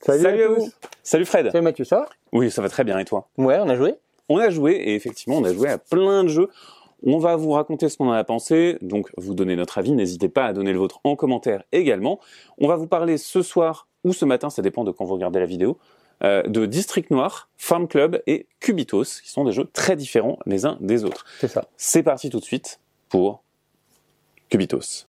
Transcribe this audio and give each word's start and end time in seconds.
Salut, 0.00 0.22
Salut 0.22 0.42
à 0.42 0.46
à 0.46 0.48
vous. 0.48 0.70
Salut 1.02 1.24
Fred. 1.26 1.50
Salut 1.52 1.62
Mathieu, 1.64 1.84
ça 1.84 2.00
va? 2.00 2.08
Oui, 2.32 2.50
ça 2.50 2.62
va 2.62 2.68
très 2.70 2.84
bien 2.84 2.98
et 2.98 3.04
toi? 3.04 3.28
Ouais, 3.36 3.58
on 3.60 3.68
a 3.68 3.76
joué. 3.76 3.94
On 4.30 4.38
a 4.38 4.48
joué 4.48 4.72
et 4.72 4.94
effectivement, 4.94 5.36
on 5.36 5.44
a 5.44 5.52
joué 5.52 5.68
à 5.68 5.76
plein 5.76 6.24
de 6.24 6.28
jeux. 6.28 6.48
On 7.04 7.18
va 7.18 7.36
vous 7.36 7.50
raconter 7.50 7.88
ce 7.88 7.96
qu'on 7.96 8.08
en 8.08 8.12
a 8.12 8.24
pensé, 8.24 8.78
donc 8.80 9.10
vous 9.16 9.34
donner 9.34 9.56
notre 9.56 9.78
avis. 9.78 9.92
N'hésitez 9.92 10.28
pas 10.28 10.46
à 10.46 10.52
donner 10.52 10.72
le 10.72 10.78
vôtre 10.78 11.00
en 11.04 11.16
commentaire 11.16 11.64
également. 11.72 12.18
On 12.58 12.68
va 12.68 12.76
vous 12.76 12.86
parler 12.86 13.18
ce 13.18 13.42
soir 13.42 13.88
ou 14.04 14.12
ce 14.12 14.24
matin, 14.24 14.48
ça 14.48 14.62
dépend 14.62 14.84
de 14.84 14.90
quand 14.90 15.04
vous 15.04 15.14
regardez 15.14 15.38
la 15.38 15.46
vidéo, 15.46 15.78
euh, 16.22 16.42
de 16.44 16.64
District 16.64 17.10
Noir, 17.10 17.48
Farm 17.56 17.86
Club 17.86 18.22
et 18.26 18.46
Cubitos, 18.60 19.04
qui 19.22 19.30
sont 19.30 19.44
des 19.44 19.52
jeux 19.52 19.68
très 19.72 19.96
différents 19.96 20.38
les 20.46 20.64
uns 20.64 20.78
des 20.80 21.04
autres. 21.04 21.24
C'est 21.40 21.48
ça. 21.48 21.66
C'est 21.76 22.02
parti 22.02 22.30
tout 22.30 22.40
de 22.40 22.44
suite 22.44 22.80
pour 23.08 23.42
Cubitos. 24.48 25.06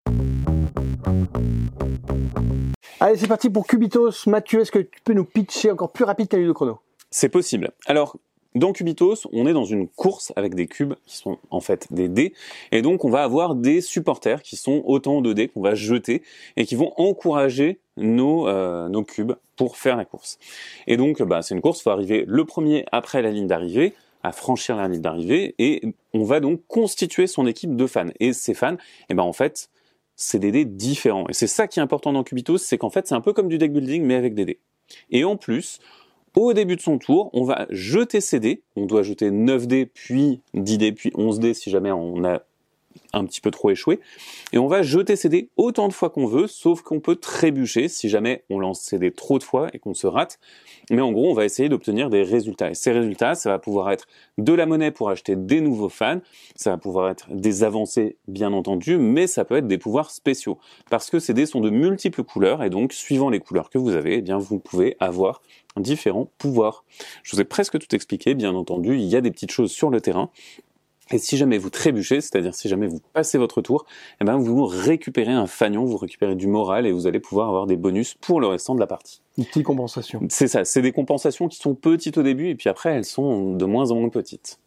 Allez, 3.01 3.17
c'est 3.17 3.29
parti 3.29 3.49
pour 3.49 3.65
Cubitos. 3.65 4.27
Mathieu, 4.27 4.61
est-ce 4.61 4.73
que 4.73 4.81
tu 4.81 5.01
peux 5.05 5.13
nous 5.13 5.25
pitcher 5.25 5.71
encore 5.71 5.93
plus 5.93 6.03
rapide 6.03 6.27
qu'un 6.27 6.45
de 6.45 6.51
chrono? 6.51 6.81
C'est 7.11 7.29
possible. 7.29 7.71
Alors, 7.87 8.17
dans 8.57 8.73
Cubitos, 8.73 9.29
on 9.33 9.47
est 9.47 9.53
dans 9.53 9.65
une 9.65 9.87
course 9.87 10.33
avec 10.35 10.57
des 10.57 10.67
cubes 10.67 10.95
qui 11.07 11.17
sont 11.17 11.39
en 11.51 11.61
fait 11.61 11.87
des 11.93 12.09
dés. 12.09 12.33
Et 12.73 12.83
donc, 12.83 13.05
on 13.05 13.09
va 13.09 13.23
avoir 13.23 13.55
des 13.55 13.83
supporters 13.83 14.43
qui 14.43 14.57
sont 14.57 14.83
autant 14.85 15.21
de 15.21 15.33
dés 15.33 15.47
qu'on 15.47 15.61
va 15.61 15.77
jeter 15.77 16.23
et 16.57 16.67
qui 16.67 16.75
vont 16.75 16.93
encourager 16.97 17.79
nos, 17.97 18.49
euh, 18.49 18.89
nos 18.89 19.05
cubes 19.05 19.35
pour 19.55 19.77
faire 19.77 19.97
la 19.97 20.05
course. 20.05 20.41
Et 20.89 20.97
donc, 20.97 21.23
bah, 21.23 21.41
c'est 21.43 21.55
une 21.55 21.61
course, 21.61 21.79
il 21.79 21.83
faut 21.85 21.91
arriver 21.91 22.25
le 22.27 22.45
premier 22.47 22.85
après 22.91 23.23
la 23.23 23.31
ligne 23.31 23.47
d'arrivée 23.47 23.95
à 24.25 24.33
franchir 24.33 24.75
la 24.75 24.89
ligne 24.89 25.01
d'arrivée 25.01 25.55
et 25.61 25.83
on 26.13 26.25
va 26.25 26.41
donc 26.41 26.63
constituer 26.67 27.29
son 27.29 27.47
équipe 27.47 27.77
de 27.77 27.87
fans. 27.87 28.09
Et 28.19 28.33
ces 28.33 28.55
fans, 28.55 28.77
eh 29.09 29.15
ben 29.15 29.23
en 29.23 29.33
fait, 29.33 29.71
c'est 30.19 30.41
des 30.41 30.51
dés 30.51 30.65
différents. 30.67 31.27
Et 31.29 31.33
c'est 31.33 31.47
ça 31.47 31.69
qui 31.69 31.79
est 31.79 31.83
important 31.83 32.13
dans 32.13 32.25
Cubitos, 32.25 32.59
c'est 32.59 32.77
qu'en 32.77 32.91
fait, 32.91 33.07
c'est 33.07 33.15
un 33.15 33.21
peu 33.23 33.33
comme 33.33 33.49
du 33.49 33.57
deck 33.57 33.73
building, 33.73 34.03
mais 34.03 34.17
avec 34.17 34.35
des 34.35 34.45
dés. 34.45 34.59
Et 35.11 35.25
en 35.25 35.37
plus, 35.37 35.79
au 36.35 36.53
début 36.53 36.77
de 36.77 36.81
son 36.81 36.99
tour, 36.99 37.31
on 37.33 37.45
va 37.45 37.67
jeter 37.71 38.21
ses 38.21 38.41
dés. 38.41 38.63
On 38.77 38.85
doit 38.85 39.03
jeter 39.03 39.31
9 39.31 39.67
dés, 39.69 39.87
puis 39.87 40.41
10 40.55 40.79
dés, 40.79 40.93
puis 40.93 41.13
11 41.15 41.39
dés 41.39 41.55
si 41.55 41.71
jamais 41.71 41.93
on 41.93 42.25
a 42.25 42.43
un 43.19 43.25
petit 43.25 43.41
peu 43.41 43.51
trop 43.51 43.71
échoué. 43.71 44.01
Et 44.53 44.59
on 44.59 44.67
va 44.67 44.83
jeter 44.83 45.17
ses 45.17 45.29
dés 45.29 45.51
autant 45.57 45.89
de 45.89 45.93
fois 45.93 46.11
qu'on 46.11 46.27
veut, 46.27 46.47
sauf 46.47 46.83
qu'on 46.83 47.01
peut 47.01 47.17
trébucher 47.17 47.89
si 47.89 48.09
jamais 48.09 48.45
on 48.51 48.59
lance 48.59 48.81
ses 48.81 48.99
dés 48.99 49.13
trop 49.13 49.39
de 49.39 49.45
fois 49.45 49.69
et 49.73 49.79
qu'on 49.79 49.95
se 49.95 50.07
rate. 50.07 50.39
Mais 50.91 51.03
en 51.03 51.13
gros, 51.13 51.31
on 51.31 51.35
va 51.35 51.45
essayer 51.45 51.69
d'obtenir 51.69 52.11
des 52.11 52.23
résultats. 52.23 52.71
Et 52.71 52.75
ces 52.75 52.93
résultats, 52.93 53.35
ça 53.35 53.51
va 53.51 53.59
pouvoir 53.59 53.91
être 53.91 54.07
de 54.39 54.53
la 54.53 54.67
monnaie 54.67 54.91
pour 54.91 55.11
acheter 55.11 55.37
des 55.37 55.61
nouveaux 55.61 55.89
fans, 55.89 56.21
ça 56.57 56.71
va 56.71 56.79
pouvoir 56.79 57.11
être 57.11 57.27
des 57.31 57.65
avancées, 57.65 58.17
bien 58.27 58.53
entendu, 58.53 58.97
mais 58.97 59.27
ça 59.27 59.45
peut 59.45 59.57
être 59.57 59.67
des 59.67 59.79
pouvoirs 59.79 60.11
spéciaux. 60.11 60.59
Parce 60.91 61.11
que 61.11 61.19
ces 61.19 61.35
dés 61.35 61.47
sont 61.47 61.61
de 61.61 61.71
multiples 61.71 62.23
couleurs, 62.23 62.63
et 62.63 62.71
donc, 62.71 62.93
suivant 62.93 63.31
les 63.31 63.41
couleurs 63.41 63.71
que 63.71 63.79
vous 63.79 63.91
avez, 63.91 64.17
eh 64.17 64.23
bien, 64.23 64.39
vous 64.39 64.59
pouvez 64.59 64.97
avoir 65.01 65.43
différents 65.77 66.31
pouvoirs. 66.39 66.85
Je 67.23 67.35
vous 67.35 67.41
ai 67.41 67.45
presque 67.45 67.79
tout 67.79 67.95
expliqué, 67.95 68.35
bien 68.35 68.55
entendu, 68.55 68.97
il 68.97 69.05
y 69.05 69.17
a 69.17 69.21
des 69.21 69.31
petites 69.31 69.53
choses 69.53 69.71
sur 69.71 69.91
le 69.91 70.01
terrain. 70.01 70.31
Et 71.11 71.19
si 71.19 71.37
jamais 71.37 71.59
vous 71.59 71.71
trébuchez, 71.71 72.21
c'est-à-dire 72.21 72.55
si 72.55 72.69
jamais 72.69 72.87
vous 72.87 73.01
passez 73.13 73.39
votre 73.39 73.63
tour, 73.63 73.87
eh 74.21 74.25
ben 74.25 74.37
vous 74.37 74.67
récupérez 74.67 75.33
un 75.33 75.47
fanion, 75.47 75.85
vous 75.85 75.97
récupérez 75.97 76.35
du 76.35 76.47
moral 76.47 76.87
et 76.87 76.93
vous 76.93 77.07
allez 77.07 77.21
pouvoir 77.21 77.49
avoir 77.49 77.67
des 77.67 77.77
bonus 77.77 78.15
pour 78.15 78.41
le 78.41 78.47
restant 78.47 78.75
de 78.75 78.81
la 78.81 78.87
partie. 78.87 79.23
Une 79.39 79.45
petite 79.45 79.65
compensation. 79.65 80.21
C'est 80.29 80.49
ça, 80.49 80.65
c'est 80.65 80.83
des 80.83 80.93
compensations 80.93 81.49
qui 81.49 81.57
sont 81.57 81.75
petites 81.75 82.19
au 82.19 82.23
début 82.23 82.49
et 82.49 82.55
puis 82.55 82.69
après 82.69 82.91
elles 82.91 83.05
sont 83.05 83.55
de 83.55 83.65
moins 83.65 83.91
en 83.91 83.97
moins 83.97 84.09
petites. 84.11 84.59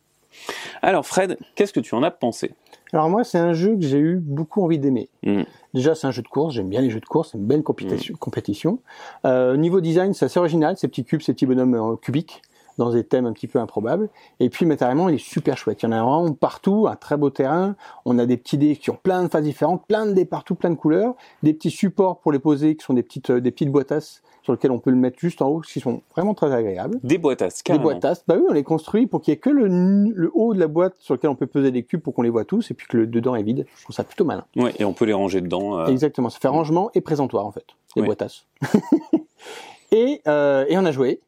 Alors 0.81 1.06
Fred, 1.06 1.38
qu'est-ce 1.56 1.73
que 1.73 1.80
tu 1.80 1.94
en 1.94 2.03
as 2.03 2.11
pensé? 2.11 2.53
Alors 2.94 3.09
moi, 3.09 3.23
c'est 3.23 3.38
un 3.38 3.53
jeu 3.53 3.76
que 3.76 3.86
j'ai 3.86 4.00
eu 4.00 4.17
beaucoup 4.17 4.61
envie 4.61 4.80
d'aimer. 4.80 5.09
Hmm. 5.23 5.44
Déjà, 5.73 5.95
c'est 5.95 6.08
un 6.08 6.11
jeu 6.11 6.22
de 6.22 6.28
course. 6.28 6.55
J'aime 6.55 6.67
bien 6.67 6.81
les 6.81 6.89
jeux 6.89 7.00
de 7.00 7.05
course. 7.05 7.30
C'est 7.31 7.38
une 7.38 7.45
belle 7.45 7.64
compétition. 7.64 8.16
compétition. 8.20 8.80
Euh, 9.26 9.55
niveau 9.55 9.80
design, 9.80 10.14
c'est 10.14 10.26
assez 10.26 10.39
original. 10.39 10.76
Ces 10.78 10.89
petits 10.89 11.05
cubes, 11.05 11.22
ces 11.22 11.33
petits 11.33 11.45
bonhommes 11.45 11.76
euh, 11.76 11.95
cubiques 11.95 12.42
dans 12.82 12.92
des 12.92 13.04
thèmes 13.04 13.26
un 13.26 13.34
petit 13.34 13.48
peu 13.48 13.60
improbables. 13.60 14.10
Et 14.40 14.50
puis 14.50 14.66
matériellement, 14.66 15.08
il 15.10 15.16
est 15.16 15.18
super 15.18 15.58
chouette. 15.58 15.82
Il 15.82 15.86
y 15.86 15.90
en 15.90 15.92
a 15.92 16.02
vraiment 16.04 16.34
partout, 16.34 16.88
un 16.90 16.96
très 16.96 17.18
beau 17.18 17.30
terrain. 17.30 17.76
On 18.06 18.17
a 18.20 18.26
des 18.26 18.38
petits 18.38 18.58
dés 18.58 18.76
qui 18.76 18.89
ont 18.89 18.98
plein 19.02 19.23
de 19.23 19.28
phases 19.30 19.44
différentes, 19.44 19.86
plein 19.88 20.05
de 20.05 20.14
dés 20.14 20.26
partout, 20.26 20.55
plein 20.55 20.70
de 20.72 20.76
couleurs, 20.76 21.16
des 21.44 21.54
petits 21.54 21.72
supports 21.72 22.20
pour 22.20 22.32
les 22.32 22.39
poser 22.39 22.76
qui 22.76 22.83
sont 22.86 22.94
des 22.94 23.04
petites 23.04 23.30
euh, 23.30 23.39
des 23.42 23.52
petites 23.52 23.72
boîtasses 23.72 24.22
sur 24.44 24.54
lesquelles 24.54 24.72
on 24.72 24.80
peut 24.80 24.89
le 24.89 24.95
mettre 24.95 25.20
juste 25.20 25.44
en 25.44 25.50
haut, 25.50 25.60
qui 25.60 25.80
sont 25.80 26.02
vraiment 26.16 26.33
très 26.33 26.52
agréables. 26.52 27.00
Des 27.04 27.20
boîtasses, 27.20 27.58
Des 27.58 27.64
carrément. 27.64 27.83
boîtasses, 27.83 28.23
bah 28.28 28.33
oui, 28.39 28.45
on 28.50 28.54
les 28.54 28.64
construit 28.64 29.05
pour 29.05 29.22
qu'il 29.22 29.32
y 29.32 29.36
ait 29.36 29.39
que 29.39 29.52
le, 29.52 29.67
le 29.67 30.32
haut 30.34 30.55
de 30.55 30.60
la 30.60 30.67
boîte 30.67 30.95
sur 30.98 31.14
lequel 31.14 31.30
on 31.30 31.36
peut 31.36 31.45
peser 31.45 31.70
des 31.70 31.84
cubes 31.84 32.02
pour 32.02 32.16
qu'on 32.16 32.23
les 32.23 32.32
voit 32.32 32.44
tous, 32.44 32.72
et 32.72 32.73
puis 32.73 32.88
que 32.88 32.98
le 32.98 33.05
dedans 33.05 33.36
est 33.36 33.44
vide. 33.44 33.67
Je 33.78 33.84
trouve 33.84 33.95
ça 33.95 34.04
plutôt 34.04 34.26
malin. 34.26 34.44
Ouais, 34.55 34.73
et 34.80 34.84
on 34.86 34.94
peut 34.94 35.05
les 35.05 35.14
ranger 35.14 35.42
dedans. 35.42 35.78
euh, 35.78 35.86
Exactement, 35.86 36.30
ça 36.32 36.39
fait 36.39 36.48
rangement 36.48 36.89
et 36.95 37.02
présentoir 37.02 37.45
en 37.45 37.52
fait, 37.52 37.66
les 37.95 38.02
Ouais. 38.02 38.08
boîtasses. 38.08 38.45
et, 39.92 40.22
euh, 40.28 40.66
et 40.70 40.78
on 40.78 40.86
a 40.86 40.92
joué. 40.92 41.22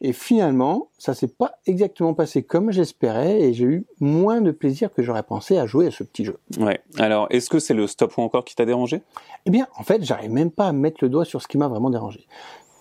Et 0.00 0.12
finalement, 0.12 0.88
ça 0.98 1.14
s'est 1.14 1.28
pas 1.28 1.52
exactement 1.66 2.14
passé 2.14 2.42
comme 2.42 2.70
j'espérais 2.70 3.40
et 3.40 3.54
j'ai 3.54 3.64
eu 3.64 3.86
moins 4.00 4.40
de 4.40 4.50
plaisir 4.50 4.92
que 4.92 5.02
j'aurais 5.02 5.22
pensé 5.22 5.58
à 5.58 5.66
jouer 5.66 5.86
à 5.86 5.90
ce 5.90 6.04
petit 6.04 6.24
jeu. 6.24 6.38
Ouais. 6.58 6.80
Alors, 6.98 7.26
est-ce 7.30 7.48
que 7.48 7.58
c'est 7.58 7.74
le 7.74 7.86
stop 7.86 8.16
ou 8.18 8.22
encore 8.22 8.44
qui 8.44 8.54
t'a 8.54 8.66
dérangé? 8.66 9.02
Eh 9.46 9.50
bien, 9.50 9.66
en 9.76 9.82
fait, 9.82 10.02
j'arrive 10.04 10.30
même 10.30 10.50
pas 10.50 10.68
à 10.68 10.72
mettre 10.72 10.98
le 11.02 11.08
doigt 11.08 11.24
sur 11.24 11.40
ce 11.40 11.48
qui 11.48 11.58
m'a 11.58 11.68
vraiment 11.68 11.90
dérangé. 11.90 12.26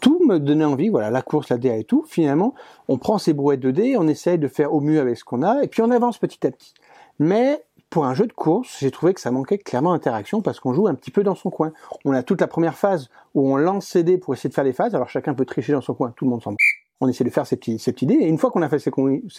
Tout 0.02 0.20
me 0.26 0.40
donnait 0.40 0.66
envie, 0.66 0.90
voilà, 0.90 1.10
la 1.10 1.22
course, 1.22 1.50
la 1.50 1.58
DA 1.58 1.78
et 1.78 1.84
tout. 1.84 2.04
Finalement, 2.08 2.54
on 2.88 2.98
prend 2.98 3.18
ces 3.18 3.34
brouettes 3.34 3.62
de 3.62 3.72
dés, 3.72 3.96
on 3.98 4.08
essaye 4.08 4.38
de 4.38 4.48
faire 4.48 4.74
au 4.74 4.82
mieux 4.82 5.00
avec 5.00 5.18
ce 5.18 5.24
qu'on 5.24 5.42
a, 5.42 5.64
et 5.64 5.68
puis 5.68 5.82
on 5.82 5.90
avance 5.90 6.18
petit 6.18 6.46
à 6.46 6.52
petit. 6.52 6.74
Mais 7.18 7.64
pour 7.90 8.06
un 8.06 8.14
jeu 8.14 8.28
de 8.28 8.34
course, 8.34 8.78
j'ai 8.80 8.92
trouvé 8.92 9.14
que 9.14 9.22
ça 9.22 9.32
manquait 9.32 9.58
clairement 9.58 9.94
d'interaction 9.94 10.42
parce 10.42 10.60
qu'on 10.60 10.74
joue 10.74 10.88
un 10.88 10.96
petit 10.96 11.12
peu 11.12 11.24
dans 11.24 11.36
son 11.36 11.50
coin. 11.50 11.72
On 12.04 12.12
a 12.12 12.24
toute 12.24 12.42
la 12.42 12.48
première 12.48 12.78
phase 12.78 13.10
où 13.34 13.50
on 13.50 13.56
lance 13.56 13.88
ses 13.88 14.04
dés 14.04 14.18
pour 14.18 14.34
essayer 14.34 14.50
de 14.50 14.54
faire 14.54 14.66
les 14.66 14.74
phases. 14.74 14.96
Alors 14.96 15.10
chacun 15.10 15.34
peut 15.34 15.46
tricher 15.46 15.72
dans 15.72 15.82
son 15.82 15.94
coin, 15.94 16.14
tout 16.16 16.26
le 16.26 16.32
monde 16.32 16.44
s'en 16.44 16.52
bat. 16.52 16.58
On 17.02 17.08
essaie 17.08 17.24
de 17.24 17.30
faire 17.30 17.46
ces 17.46 17.58
petits, 17.58 17.78
ces. 17.78 18.16
Et 18.22 18.28
une 18.28 18.38
fois 18.38 18.52
qu'on 18.52 18.62
a 18.62 18.70
fait 18.70 18.80
ces 18.80 18.92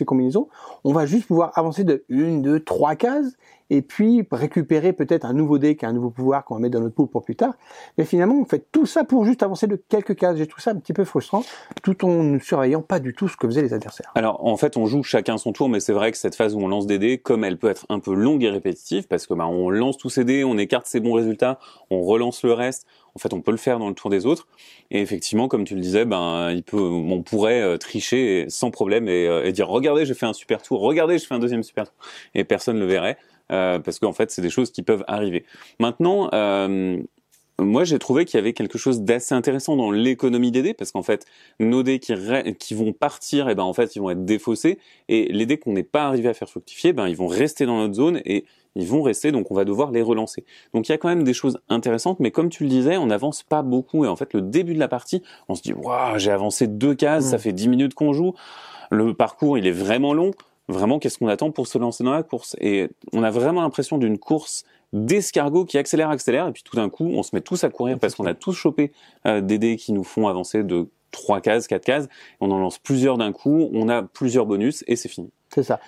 combinaisons, 0.05 0.49
on 0.85 0.93
va 0.93 1.07
juste 1.07 1.27
pouvoir 1.27 1.53
avancer 1.57 1.85
de 1.85 2.05
une, 2.09 2.43
deux, 2.43 2.61
trois 2.61 2.97
cases 2.97 3.37
et 3.71 3.83
puis 3.83 4.27
récupérer 4.31 4.93
peut-être 4.93 5.25
un 5.25 5.33
nouveau 5.33 5.59
dé 5.59 5.77
qui 5.77 5.85
a 5.85 5.89
un 5.89 5.93
nouveau 5.93 6.11
pouvoir 6.11 6.45
qu'on 6.45 6.55
va 6.55 6.61
mettre 6.61 6.75
dans 6.75 6.83
notre 6.83 6.95
pool 6.95 7.09
pour 7.09 7.23
plus 7.23 7.37
tard. 7.37 7.55
Mais 7.99 8.05
finalement, 8.05 8.39
on 8.41 8.45
fait 8.45 8.67
tout 8.71 8.87
ça 8.87 9.05
pour 9.05 9.25
juste 9.25 9.43
avancer 9.43 9.67
de 9.67 9.77
quelques 9.89 10.17
cases. 10.17 10.37
J'ai 10.37 10.47
trouvé 10.47 10.63
ça 10.63 10.71
un 10.71 10.77
petit 10.77 10.93
peu 10.93 11.05
frustrant, 11.05 11.45
tout 11.83 12.05
en 12.05 12.23
ne 12.23 12.39
surveillant 12.39 12.83
pas 12.83 13.01
du 13.01 13.15
tout 13.15 13.29
ce 13.29 13.37
que 13.37 13.47
faisaient 13.47 13.63
les 13.63 13.75
adversaires. 13.75 14.13
Alors, 14.15 14.45
en 14.45 14.57
fait, 14.57 14.77
on 14.77 14.87
joue 14.87 15.03
chacun 15.03 15.39
son 15.39 15.53
tour, 15.53 15.69
mais 15.69 15.81
c'est 15.81 15.93
vrai 15.93 16.13
que 16.13 16.19
cette 16.19 16.35
phase 16.35 16.55
où 16.55 16.61
on 16.61 16.69
lance 16.69 16.87
des 16.87 16.99
dés, 16.99 17.19
comme 17.19 17.45
elle 17.45 17.59
peut 17.59 17.69
être 17.69 17.87
un 17.89 17.99
peu 17.99 18.15
longue 18.15 18.43
et 18.45 18.51
répétitive, 18.51 19.07
parce 19.09 19.27
que 19.27 19.35
bah, 19.35 19.47
on 19.47 19.71
lance 19.71 19.97
tous 19.97 20.11
ces 20.11 20.25
dés, 20.25 20.45
on 20.45 20.59
écarte 20.59 20.87
ses 20.87 21.01
bons 21.01 21.13
résultats, 21.13 21.59
on 21.91 22.03
relance 22.03 22.43
le 22.45 22.53
reste. 22.53 22.87
En 23.15 23.19
fait, 23.19 23.33
on 23.33 23.41
peut 23.41 23.51
le 23.51 23.57
faire 23.57 23.79
dans 23.79 23.89
le 23.89 23.95
tour 23.95 24.11
des 24.11 24.27
autres. 24.27 24.47
Et 24.91 25.01
effectivement, 25.01 25.49
comme 25.49 25.65
tu 25.65 25.75
le 25.75 25.81
disais, 25.81 26.05
ben, 26.05 26.51
il 26.51 26.63
peut, 26.63 26.79
on 26.79 27.23
pourrait 27.23 27.63
euh, 27.63 27.79
tricher 27.79 28.45
sans 28.49 28.71
problème 28.71 29.09
et, 29.09 29.27
euh, 29.27 29.45
et 29.45 29.53
dire 29.53 29.69
regardez, 29.69 30.05
j'ai 30.05 30.13
fait 30.13 30.27
un 30.27 30.35
super 30.35 30.61
tour, 30.61 30.81
regardez, 30.81 31.19
je 31.19 31.27
fais 31.27 31.35
un 31.35 31.39
deuxième 31.39 31.63
super 31.63 31.87
tour, 31.87 31.95
et 32.35 32.45
personne 32.45 32.79
le 32.79 32.85
verrait, 32.85 33.17
euh, 33.53 33.79
parce 33.79 33.99
qu'en 33.99 34.13
fait, 34.13 34.31
c'est 34.31 34.43
des 34.43 34.51
choses 34.51 34.71
qui 34.71 34.83
peuvent 34.83 35.05
arriver. 35.07 35.45
Maintenant. 35.79 36.29
Euh, 36.33 36.99
moi, 37.59 37.85
j'ai 37.85 37.99
trouvé 37.99 38.27
qu'il 38.27 38.37
y 38.37 38.41
avait 38.41 38.53
quelque 38.53 38.77
chose 38.77 39.01
d'assez 39.01 39.35
intéressant 39.35 39.77
dans 39.77 39.91
l'économie 39.91 40.51
des 40.51 40.61
dés, 40.63 40.75
parce 40.75 40.93
qu'en 40.93 41.03
fait, 41.03 41.25
nos 41.59 41.83
dés 41.83 42.01
qui, 42.01 42.13
qui 42.59 42.75
vont 42.75 42.93
partir, 42.93 43.49
et 43.49 43.55
ben 43.55 43.63
en 43.63 43.73
fait, 43.73 43.97
ils 43.97 44.01
vont 44.01 44.11
être 44.11 44.27
défaussés, 44.27 44.79
et 45.09 45.33
les 45.33 45.47
dés 45.47 45.57
qu'on 45.57 45.73
n'est 45.73 45.83
pas 45.83 46.05
arrivé 46.05 46.29
à 46.29 46.35
faire 46.35 46.51
fructifier, 46.51 46.93
ben 46.93 47.09
ils 47.09 47.17
vont 47.17 47.29
rester 47.29 47.65
dans 47.65 47.79
notre 47.79 47.95
zone 47.95 48.21
et 48.27 48.45
ils 48.75 48.87
vont 48.87 49.01
rester, 49.01 49.33
donc 49.33 49.51
on 49.51 49.55
va 49.55 49.65
devoir 49.65 49.91
les 49.91 50.03
relancer. 50.03 50.45
Donc 50.75 50.89
il 50.89 50.93
y 50.93 50.95
a 50.95 50.99
quand 50.99 51.09
même 51.09 51.25
des 51.25 51.33
choses 51.33 51.59
intéressantes, 51.71 52.21
mais 52.21 52.31
comme 52.31 52.51
tu 52.51 52.63
le 52.65 52.69
disais, 52.69 52.99
on 52.99 53.07
n'avance 53.07 53.43
pas 53.43 53.63
beaucoup, 53.63 54.05
et 54.05 54.09
en 54.09 54.17
fait, 54.17 54.35
le 54.35 54.43
début 54.43 54.75
de 54.75 54.79
la 54.79 54.89
partie, 54.89 55.23
on 55.49 55.55
se 55.55 55.63
dit, 55.63 55.73
waouh, 55.73 56.19
j'ai 56.19 56.31
avancé 56.31 56.67
deux 56.67 56.95
cases, 56.95 57.25
Mm. 57.25 57.31
ça 57.31 57.39
fait 57.39 57.53
dix 57.55 57.69
minutes 57.69 57.95
qu'on 57.95 58.13
joue, 58.13 58.35
le 58.91 59.15
parcours, 59.15 59.57
il 59.57 59.67
est 59.67 59.73
vraiment 59.73 60.13
long. 60.13 60.33
Vraiment, 60.69 60.99
qu'est-ce 60.99 61.19
qu'on 61.19 61.29
attend 61.29 61.51
pour 61.51 61.67
se 61.67 61.79
lancer 61.79 62.03
dans 62.03 62.13
la 62.13 62.23
course? 62.23 62.57
Et 62.61 62.89
on 63.13 63.23
a 63.23 63.31
vraiment 63.31 63.63
l'impression 63.63 63.99
d'une 63.99 64.19
course 64.19 64.65
d'escargot 64.93 65.65
qui 65.65 65.79
accélère, 65.79 66.11
accélère, 66.11 66.49
et 66.49 66.53
puis 66.53 66.63
tout 66.65 66.77
d'un 66.77 66.89
coup, 66.89 67.07
on 67.07 67.23
se 67.23 67.35
met 67.35 67.41
tous 67.41 67.63
à 67.65 67.71
courir 67.71 67.99
parce 67.99 68.15
qu'on 68.15 68.27
a 68.27 68.35
tous 68.35 68.53
chopé 68.53 68.93
euh, 69.27 69.41
des 69.41 69.59
dés 69.59 69.77
qui 69.77 69.93
nous 69.93 70.05
font 70.05 70.27
avancer 70.29 70.65
de 70.65 70.89
trois 71.13 71.41
cases, 71.41 71.67
quatre 71.67 71.85
cases. 71.85 72.09
On 72.41 72.51
en 72.51 72.59
lance 72.59 72.79
plusieurs 72.79 73.17
d'un 73.19 73.33
coup, 73.33 73.69
on 73.73 73.89
a 73.89 74.03
plusieurs 74.03 74.47
bonus 74.47 74.83
et 74.87 74.97
c'est 74.97 75.09
fini. 75.09 75.31
C'est 75.55 75.63
ça. 75.63 75.81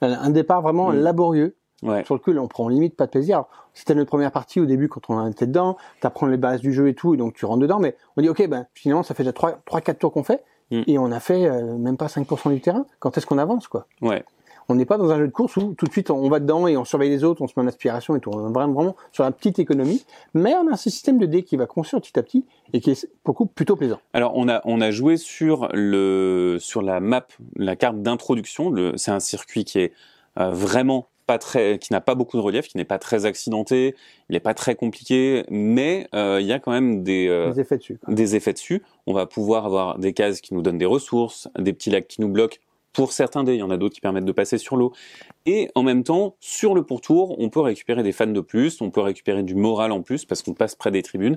Un 0.00 0.30
départ 0.30 0.60
vraiment 0.62 0.90
Mm. 0.90 0.96
laborieux. 0.96 1.56
Ouais. 1.82 2.04
Sur 2.04 2.14
le 2.14 2.20
coup, 2.20 2.32
là, 2.32 2.40
on 2.42 2.48
prend 2.48 2.68
limite 2.68 2.96
pas 2.96 3.06
de 3.06 3.10
plaisir. 3.10 3.44
C'était 3.74 3.94
notre 3.94 4.08
première 4.08 4.32
partie 4.32 4.60
au 4.60 4.66
début 4.66 4.88
quand 4.88 5.08
on 5.10 5.28
était 5.30 5.46
dedans. 5.46 5.76
T'apprends 6.00 6.26
les 6.26 6.38
bases 6.38 6.60
du 6.60 6.72
jeu 6.72 6.88
et 6.88 6.94
tout, 6.94 7.14
et 7.14 7.16
donc 7.18 7.34
tu 7.34 7.44
rentres 7.44 7.60
dedans. 7.60 7.78
Mais 7.78 7.96
on 8.16 8.22
dit, 8.22 8.28
ok, 8.28 8.48
ben 8.48 8.66
finalement, 8.74 9.02
ça 9.02 9.14
fait 9.14 9.22
déjà 9.22 9.32
3 9.34 9.60
trois, 9.66 9.80
quatre 9.82 9.98
tours 9.98 10.12
qu'on 10.12 10.24
fait, 10.24 10.42
Mm. 10.70 10.82
et 10.86 10.98
on 10.98 11.12
a 11.12 11.20
fait 11.20 11.46
euh, 11.46 11.76
même 11.76 11.96
pas 11.96 12.06
5% 12.06 12.52
du 12.52 12.60
terrain. 12.60 12.86
Quand 12.98 13.16
est-ce 13.16 13.26
qu'on 13.26 13.38
avance, 13.38 13.68
quoi? 13.68 13.86
Ouais. 14.02 14.24
On 14.68 14.74
n'est 14.74 14.84
pas 14.84 14.98
dans 14.98 15.10
un 15.10 15.18
jeu 15.18 15.28
de 15.28 15.32
course 15.32 15.56
où 15.58 15.74
tout 15.74 15.86
de 15.86 15.92
suite 15.92 16.10
on 16.10 16.28
va 16.28 16.40
dedans 16.40 16.66
et 16.66 16.76
on 16.76 16.84
surveille 16.84 17.10
les 17.10 17.22
autres, 17.22 17.40
on 17.40 17.46
se 17.46 17.52
met 17.56 17.64
en 17.64 17.68
aspiration 17.68 18.16
et 18.16 18.20
tout. 18.20 18.30
On 18.32 18.48
est 18.48 18.52
vraiment, 18.52 18.72
vraiment 18.72 18.96
sur 19.12 19.22
la 19.22 19.30
petite 19.30 19.60
économie. 19.60 20.04
Mais 20.34 20.54
on 20.56 20.66
a 20.66 20.72
un 20.72 20.76
système 20.76 21.18
de 21.18 21.26
dés 21.26 21.44
qui 21.44 21.56
va 21.56 21.66
construire 21.66 22.02
petit 22.02 22.18
à 22.18 22.22
petit 22.24 22.44
et 22.72 22.80
qui 22.80 22.90
est 22.90 23.08
pour 23.22 23.34
le 23.34 23.36
coup 23.36 23.46
plutôt 23.46 23.76
plaisant. 23.76 24.00
Alors 24.12 24.32
on 24.34 24.48
a 24.48 24.60
on 24.64 24.80
a 24.80 24.90
joué 24.90 25.18
sur 25.18 25.68
le 25.72 26.56
sur 26.58 26.82
la 26.82 26.98
map, 26.98 27.26
la 27.54 27.76
carte 27.76 28.02
d'introduction. 28.02 28.74
C'est 28.96 29.12
un 29.12 29.20
circuit 29.20 29.64
qui 29.64 29.78
est 29.78 29.92
euh, 30.38 30.50
vraiment 30.50 31.06
pas 31.26 31.38
très, 31.38 31.78
qui 31.78 31.92
n'a 31.92 32.00
pas 32.00 32.14
beaucoup 32.14 32.36
de 32.36 32.42
relief, 32.42 32.68
qui 32.68 32.76
n'est 32.76 32.84
pas 32.84 32.98
très 32.98 33.26
accidenté, 33.26 33.94
il 34.28 34.32
n'est 34.32 34.40
pas 34.40 34.54
très 34.54 34.74
compliqué, 34.74 35.44
mais 35.50 36.08
euh, 36.14 36.38
il 36.40 36.46
y 36.46 36.52
a 36.52 36.58
quand 36.58 36.72
même 36.72 37.02
des, 37.02 37.28
euh, 37.28 37.52
des 37.52 37.60
effets 37.60 37.78
dessus. 37.78 37.98
Des 38.08 38.36
effets 38.36 38.52
dessus. 38.52 38.82
On 39.06 39.12
va 39.12 39.26
pouvoir 39.26 39.66
avoir 39.66 39.98
des 39.98 40.12
cases 40.12 40.40
qui 40.40 40.54
nous 40.54 40.62
donnent 40.62 40.78
des 40.78 40.86
ressources, 40.86 41.48
des 41.58 41.72
petits 41.72 41.90
lacs 41.90 42.08
qui 42.08 42.20
nous 42.20 42.28
bloquent. 42.28 42.58
Pour 42.92 43.12
certains 43.12 43.44
dés, 43.44 43.52
il 43.52 43.58
y 43.58 43.62
en 43.62 43.70
a 43.70 43.76
d'autres 43.76 43.94
qui 43.94 44.00
permettent 44.00 44.24
de 44.24 44.32
passer 44.32 44.56
sur 44.56 44.74
l'eau. 44.74 44.94
Et 45.44 45.68
en 45.74 45.82
même 45.82 46.02
temps, 46.02 46.36
sur 46.40 46.74
le 46.74 46.82
pourtour, 46.82 47.38
on 47.38 47.50
peut 47.50 47.60
récupérer 47.60 48.02
des 48.02 48.12
fans 48.12 48.26
de 48.26 48.40
plus, 48.40 48.80
on 48.80 48.90
peut 48.90 49.02
récupérer 49.02 49.42
du 49.42 49.54
moral 49.54 49.92
en 49.92 50.00
plus 50.00 50.24
parce 50.24 50.42
qu'on 50.42 50.54
passe 50.54 50.74
près 50.74 50.90
des 50.90 51.02
tribunes. 51.02 51.36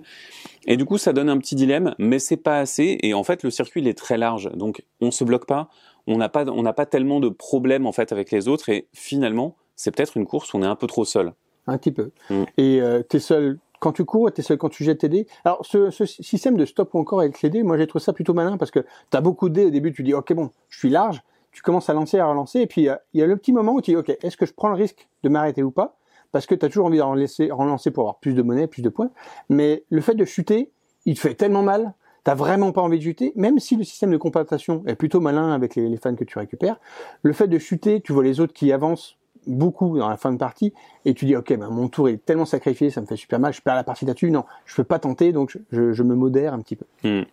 Et 0.68 0.78
du 0.78 0.86
coup, 0.86 0.98
ça 0.98 1.12
donne 1.12 1.28
un 1.28 1.38
petit 1.38 1.56
dilemme, 1.56 1.96
mais 2.00 2.18
c'est 2.18 2.38
pas 2.38 2.60
assez. 2.60 2.98
Et 3.04 3.14
en 3.14 3.26
fait, 3.26 3.44
le 3.44 3.50
circuit 3.50 3.82
il 3.82 3.90
est 3.90 3.98
très 3.98 4.18
large, 4.18 4.50
donc 4.54 4.84
on 5.02 5.12
se 5.12 5.26
bloque 5.26 5.48
pas. 5.48 5.68
On 6.08 6.16
n'a 6.16 6.30
pas, 6.30 6.46
on 6.46 6.64
n'a 6.64 6.72
pas 6.72 6.86
tellement 6.86 7.20
de 7.20 7.28
problèmes 7.28 7.86
en 7.86 7.92
fait 7.92 8.14
avec 8.14 8.32
les 8.32 8.48
autres. 8.48 8.70
Et 8.70 8.88
finalement, 8.94 9.58
c'est 9.80 9.96
peut-être 9.96 10.18
une 10.18 10.26
course 10.26 10.54
où 10.54 10.58
on 10.58 10.62
est 10.62 10.68
un 10.68 10.76
peu 10.76 10.88
trop 10.88 11.06
seul. 11.06 11.32
Un 11.66 11.78
petit 11.78 11.94
peu. 11.94 12.12
Mm. 12.30 12.44
Et 12.58 12.82
euh, 12.82 13.02
tu 13.10 13.16
es 13.16 13.20
seul 13.22 13.60
quand 13.80 13.94
tu 13.94 14.04
cours 14.04 14.28
et 14.28 14.34
tu 14.34 14.42
es 14.42 14.44
seul 14.44 14.58
quand 14.58 14.68
tu 14.68 14.84
jettes 14.84 15.00
tes 15.00 15.08
dés. 15.08 15.26
Alors, 15.46 15.66
ce, 15.66 15.90
ce 15.90 16.06
système 16.06 16.58
de 16.58 16.66
stop 16.66 16.94
ou 16.94 17.00
encore 17.00 17.22
avec 17.22 17.42
les 17.42 17.50
dés, 17.50 17.64
moi 17.64 17.78
j'ai 17.78 17.88
trouvé 17.88 18.04
ça 18.04 18.12
plutôt 18.12 18.34
malin 18.34 18.58
parce 18.58 18.72
que 18.72 18.82
tu 18.82 19.18
as 19.18 19.22
beaucoup 19.22 19.48
de 19.48 19.54
dés 19.54 19.66
au 19.68 19.70
début, 19.70 19.94
tu 19.94 20.04
dis, 20.04 20.14
ok, 20.14 20.34
bon, 20.34 20.52
je 20.68 20.80
suis 20.80 20.90
large, 20.90 21.22
tu 21.54 21.62
commences 21.62 21.90
à 21.90 21.94
lancer, 21.94 22.20
à 22.20 22.28
relancer, 22.28 22.60
et 22.60 22.68
puis 22.68 22.90
euh, 22.90 22.96
il 23.14 23.22
y 23.22 23.24
a 23.24 23.26
le 23.26 23.38
petit 23.38 23.54
moment 23.54 23.72
où 23.72 23.82
tu 23.82 23.92
dis, 23.92 23.98
ok, 23.98 24.18
est-ce 24.22 24.36
que 24.36 24.46
je 24.46 24.54
prends 24.54 24.68
le 24.68 24.76
risque 24.76 25.08
de 25.24 25.30
m'arrêter 25.30 25.64
ou 25.64 25.72
pas? 25.72 25.98
Parce 26.34 26.46
que 26.46 26.56
tu 26.56 26.66
as 26.66 26.68
toujours 26.68 26.88
envie 26.88 26.98
de 26.98 27.04
relancer, 27.04 27.50
relancer 27.50 27.90
pour 27.90 28.04
avoir 28.04 28.20
plus 28.20 28.34
de 28.34 28.42
monnaie, 28.42 28.68
plus 28.68 28.82
de 28.82 28.90
points. 28.90 29.12
Mais 29.48 29.86
le 29.90 30.02
fait 30.02 30.16
de 30.16 30.26
chuter, 30.26 30.72
il 31.06 31.16
te 31.16 31.22
fait 31.22 31.36
tellement 31.36 31.64
mal, 31.64 31.94
t'as 32.26 32.36
vraiment 32.36 32.74
pas 32.74 32.82
envie 32.82 32.98
de 32.98 33.04
chuter, 33.04 33.32
même 33.38 33.60
si 33.60 33.78
le 33.78 33.86
système 33.86 34.12
de 34.12 34.18
compensation 34.18 34.84
est 34.88 34.96
plutôt 34.96 35.22
malin 35.22 35.54
avec 35.54 35.76
les, 35.76 35.88
les 35.88 35.98
fans 35.98 36.16
que 36.16 36.26
tu 36.26 36.38
récupères. 36.38 36.82
Le 37.24 37.32
fait 37.32 37.48
de 37.48 37.58
chuter, 37.58 38.02
tu 38.02 38.12
vois 38.12 38.26
les 38.26 38.42
autres 38.42 38.54
qui 38.54 38.74
avancent 38.74 39.19
beaucoup 39.48 39.98
dans 39.98 40.10
la 40.10 40.18
fin 40.18 40.32
de 40.32 40.38
partie 40.38 40.74
et 41.06 41.14
tu 41.14 41.26
dis 41.26 41.36
ok 41.36 41.58
ben 41.58 41.70
mon 41.70 41.88
tour 41.88 42.10
est 42.10 42.24
tellement 42.24 42.46
sacrifié 42.46 42.90
ça 42.90 43.02
me 43.02 43.06
fait 43.06 43.16
super 43.16 43.40
mal 43.40 43.54
je 43.54 43.62
perds 43.62 43.76
la 43.76 43.84
partie 43.84 44.06
là-dessus 44.06 44.32
non 44.32 44.46
je 44.66 44.76
peux 44.76 44.84
pas 44.84 45.00
tenter 45.00 45.32
donc 45.32 45.58
je, 45.72 45.94
je 45.94 46.04
me 46.04 46.16
modère 46.16 46.54
un 46.54 46.60
petit 46.60 46.76
peu 46.76 46.86
hmm. 47.04 47.24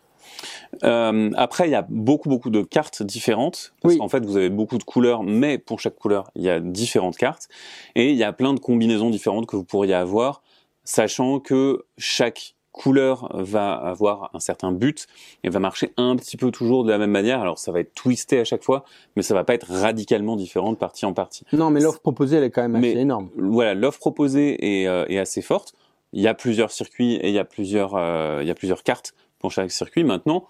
euh, 0.84 1.30
après 1.36 1.68
il 1.68 1.72
y 1.72 1.74
a 1.74 1.86
beaucoup 1.88 2.28
beaucoup 2.28 2.50
de 2.50 2.62
cartes 2.62 3.02
différentes 3.02 3.74
parce 3.82 3.96
qu'en 3.96 4.08
fait 4.08 4.24
vous 4.24 4.36
avez 4.36 4.50
beaucoup 4.50 4.78
de 4.78 4.84
couleurs 4.84 5.22
mais 5.22 5.58
pour 5.58 5.80
chaque 5.80 5.96
couleur 5.96 6.30
il 6.34 6.42
y 6.42 6.50
a 6.50 6.60
différentes 6.60 7.16
cartes 7.16 7.48
et 7.94 8.10
il 8.10 8.16
y 8.16 8.24
a 8.24 8.32
plein 8.32 8.54
de 8.54 8.60
combinaisons 8.60 9.10
différentes 9.10 9.46
que 9.46 9.56
vous 9.56 9.64
pourriez 9.64 9.94
avoir 9.94 10.42
sachant 10.84 11.40
que 11.40 11.84
chaque 11.98 12.55
couleur 12.76 13.30
va 13.32 13.72
avoir 13.72 14.30
un 14.34 14.38
certain 14.38 14.70
but 14.70 15.06
et 15.42 15.48
va 15.48 15.58
marcher 15.58 15.92
un 15.96 16.14
petit 16.14 16.36
peu 16.36 16.50
toujours 16.50 16.84
de 16.84 16.90
la 16.90 16.98
même 16.98 17.10
manière. 17.10 17.40
Alors 17.40 17.58
ça 17.58 17.72
va 17.72 17.80
être 17.80 17.94
twisté 17.94 18.38
à 18.38 18.44
chaque 18.44 18.62
fois, 18.62 18.84
mais 19.16 19.22
ça 19.22 19.34
va 19.34 19.44
pas 19.44 19.54
être 19.54 19.68
radicalement 19.68 20.36
différent 20.36 20.72
de 20.72 20.76
partie 20.76 21.06
en 21.06 21.14
partie. 21.14 21.44
Non, 21.52 21.70
mais 21.70 21.80
l'offre 21.80 22.00
proposée 22.00 22.36
elle 22.36 22.44
est 22.44 22.50
quand 22.50 22.62
même 22.62 22.76
assez 22.76 22.98
énorme. 22.98 23.30
Voilà, 23.36 23.74
l'offre 23.74 23.98
proposée 23.98 24.82
est, 24.82 24.86
euh, 24.86 25.06
est, 25.08 25.18
assez 25.18 25.40
forte. 25.40 25.74
Il 26.12 26.20
y 26.20 26.28
a 26.28 26.34
plusieurs 26.34 26.70
circuits 26.70 27.14
et 27.14 27.28
il 27.28 27.34
y 27.34 27.38
a 27.38 27.44
plusieurs 27.44 27.94
euh, 27.94 28.40
il 28.42 28.46
y 28.46 28.50
a 28.50 28.54
plusieurs 28.54 28.82
cartes 28.82 29.14
pour 29.38 29.50
chaque 29.50 29.70
circuit 29.70 30.04
maintenant 30.04 30.46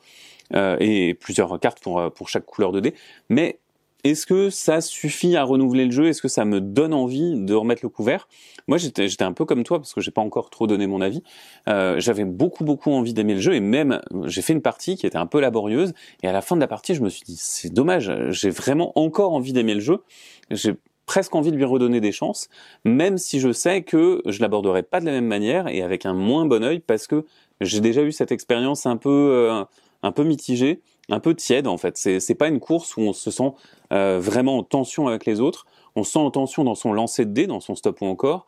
euh, 0.55 0.77
et 0.81 1.15
plusieurs 1.15 1.59
cartes 1.61 1.79
pour 1.81 2.13
pour 2.13 2.29
chaque 2.29 2.45
couleur 2.45 2.73
de 2.73 2.81
dé. 2.81 2.95
Mais 3.29 3.61
est-ce 4.05 4.27
que 4.27 4.51
ça 4.51 4.81
suffit 4.81 5.37
à 5.37 5.43
renouveler 5.43 5.85
le 5.85 5.91
jeu? 5.91 6.07
Est-ce 6.07 6.23
que 6.23 6.29
ça 6.29 6.45
me 6.45 6.61
donne 6.61 6.95
envie 6.95 7.35
de 7.35 7.55
remettre 7.55 7.81
le 7.83 7.89
couvert? 7.89 8.29
Moi, 8.69 8.79
j'étais, 8.79 9.09
un 9.23 9.33
peu 9.33 9.45
comme 9.45 9.65
toi 9.65 9.79
parce 9.79 9.95
que 9.95 10.01
j'ai 10.01 10.11
pas 10.11 10.21
encore 10.21 10.51
trop 10.51 10.67
donné 10.67 10.87
mon 10.87 11.01
avis. 11.01 11.23
Euh, 11.69 11.99
j'avais 11.99 12.25
beaucoup, 12.25 12.65
beaucoup 12.65 12.93
envie 12.93 13.15
d'aimer 13.15 13.35
le 13.35 13.41
jeu 13.41 13.55
et 13.55 13.61
même 13.61 14.01
j'ai 14.25 14.43
fait 14.43 14.53
une 14.53 14.63
partie 14.63 14.97
qui 14.97 15.07
était 15.07 15.19
un 15.19 15.27
peu 15.27 15.41
laborieuse 15.41 15.93
et 16.23 16.29
à 16.29 16.33
la 16.33 16.43
fin 16.43 16.57
de 16.57 16.61
la 16.61 16.69
partie, 16.69 16.95
je 16.95 17.03
me 17.03 17.09
suis 17.09 17.25
dit 17.25 17.37
c'est 17.37 17.73
dommage. 17.73 18.13
J'ai 18.31 18.51
vraiment 18.51 18.93
encore 18.99 19.33
envie 19.33 19.53
d'aimer 19.53 19.75
le 19.75 19.81
jeu. 19.81 20.03
J'ai 20.51 20.75
presque 21.07 21.35
envie 21.35 21.53
de 21.53 21.57
lui 21.57 21.65
redonner 21.65 22.01
des 22.01 22.13
chances, 22.13 22.49
même 22.85 23.17
si 23.17 23.41
je 23.41 23.53
sais 23.53 23.83
que 23.83 24.23
je 24.27 24.41
l'aborderai 24.41 24.83
pas 24.83 25.01
de 25.01 25.07
la 25.07 25.13
même 25.13 25.27
manière 25.27 25.69
et 25.69 25.83
avec 25.83 26.05
un 26.05 26.15
moins 26.15 26.47
bon 26.47 26.63
œil 26.65 26.81
parce 26.81 27.07
que 27.07 27.25
j'ai 27.61 27.81
déjà 27.81 28.03
eu 28.03 28.13
cette 28.13 28.33
expérience 28.33 28.87
un 28.87 28.97
peu, 28.97 29.11
euh, 29.11 29.65
un 30.03 30.13
peu 30.13 30.25
mitigée 30.25 30.81
un 31.09 31.21
peu 31.21 31.35
tiède 31.35 31.67
en 31.67 31.79
fait. 31.79 31.97
C'est 31.97 32.35
pas 32.35 32.49
une 32.49 32.61
course 32.61 32.97
où 32.97 33.01
on 33.01 33.13
se 33.13 33.31
sent 33.31 33.53
euh, 33.93 34.19
vraiment 34.21 34.59
en 34.59 34.63
tension 34.63 35.09
avec 35.09 35.27
les 35.27 35.41
autres. 35.41 35.67
On 35.95 36.05
se 36.05 36.13
sent 36.13 36.19
en 36.19 36.31
tension 36.31 36.65
dans 36.65 36.75
son 36.75 36.93
lancer 36.93 37.25
de 37.25 37.31
dés, 37.31 37.47
dans 37.47 37.61
son 37.61 37.75
stop 37.75 38.01
ou 38.03 38.07
encore, 38.07 38.47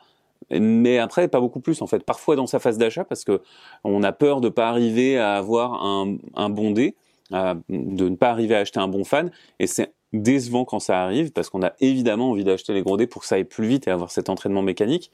mais 0.51 0.99
après 0.99 1.29
pas 1.29 1.41
beaucoup 1.41 1.61
plus 1.61 1.83
en 1.83 1.87
fait. 1.87 2.05
Parfois 2.05 2.37
dans 2.37 2.47
sa 2.47 2.59
phase 2.59 2.79
d'achat 2.79 3.05
parce 3.05 3.25
que 3.25 3.41
on 3.85 4.03
a 4.03 4.13
peur 4.13 4.41
de 4.41 4.49
pas 4.49 4.69
arriver 4.69 5.19
à 5.19 5.37
avoir 5.37 5.85
un, 5.85 6.17
un 6.35 6.51
bon 6.51 6.73
dé, 6.73 6.95
de 7.31 8.09
ne 8.09 8.17
pas 8.17 8.31
arriver 8.31 8.55
à 8.55 8.61
acheter 8.61 8.81
un 8.81 8.89
bon 8.89 9.05
fan, 9.05 9.31
et 9.59 9.67
c'est 9.67 9.93
décevant 10.13 10.65
quand 10.65 10.81
ça 10.81 11.03
arrive 11.03 11.33
parce 11.33 11.51
qu'on 11.51 11.63
a 11.63 11.73
évidemment 11.81 12.31
envie 12.31 12.45
d'acheter 12.45 12.73
les 12.73 12.83
gros 12.83 12.97
dés 12.97 13.07
pour 13.07 13.23
que 13.23 13.29
ça 13.29 13.35
aille 13.35 13.45
plus 13.45 13.67
vite 13.67 13.87
et 13.89 13.91
avoir 13.91 14.11
cet 14.11 14.31
entraînement 14.31 14.63
mécanique. 14.63 15.11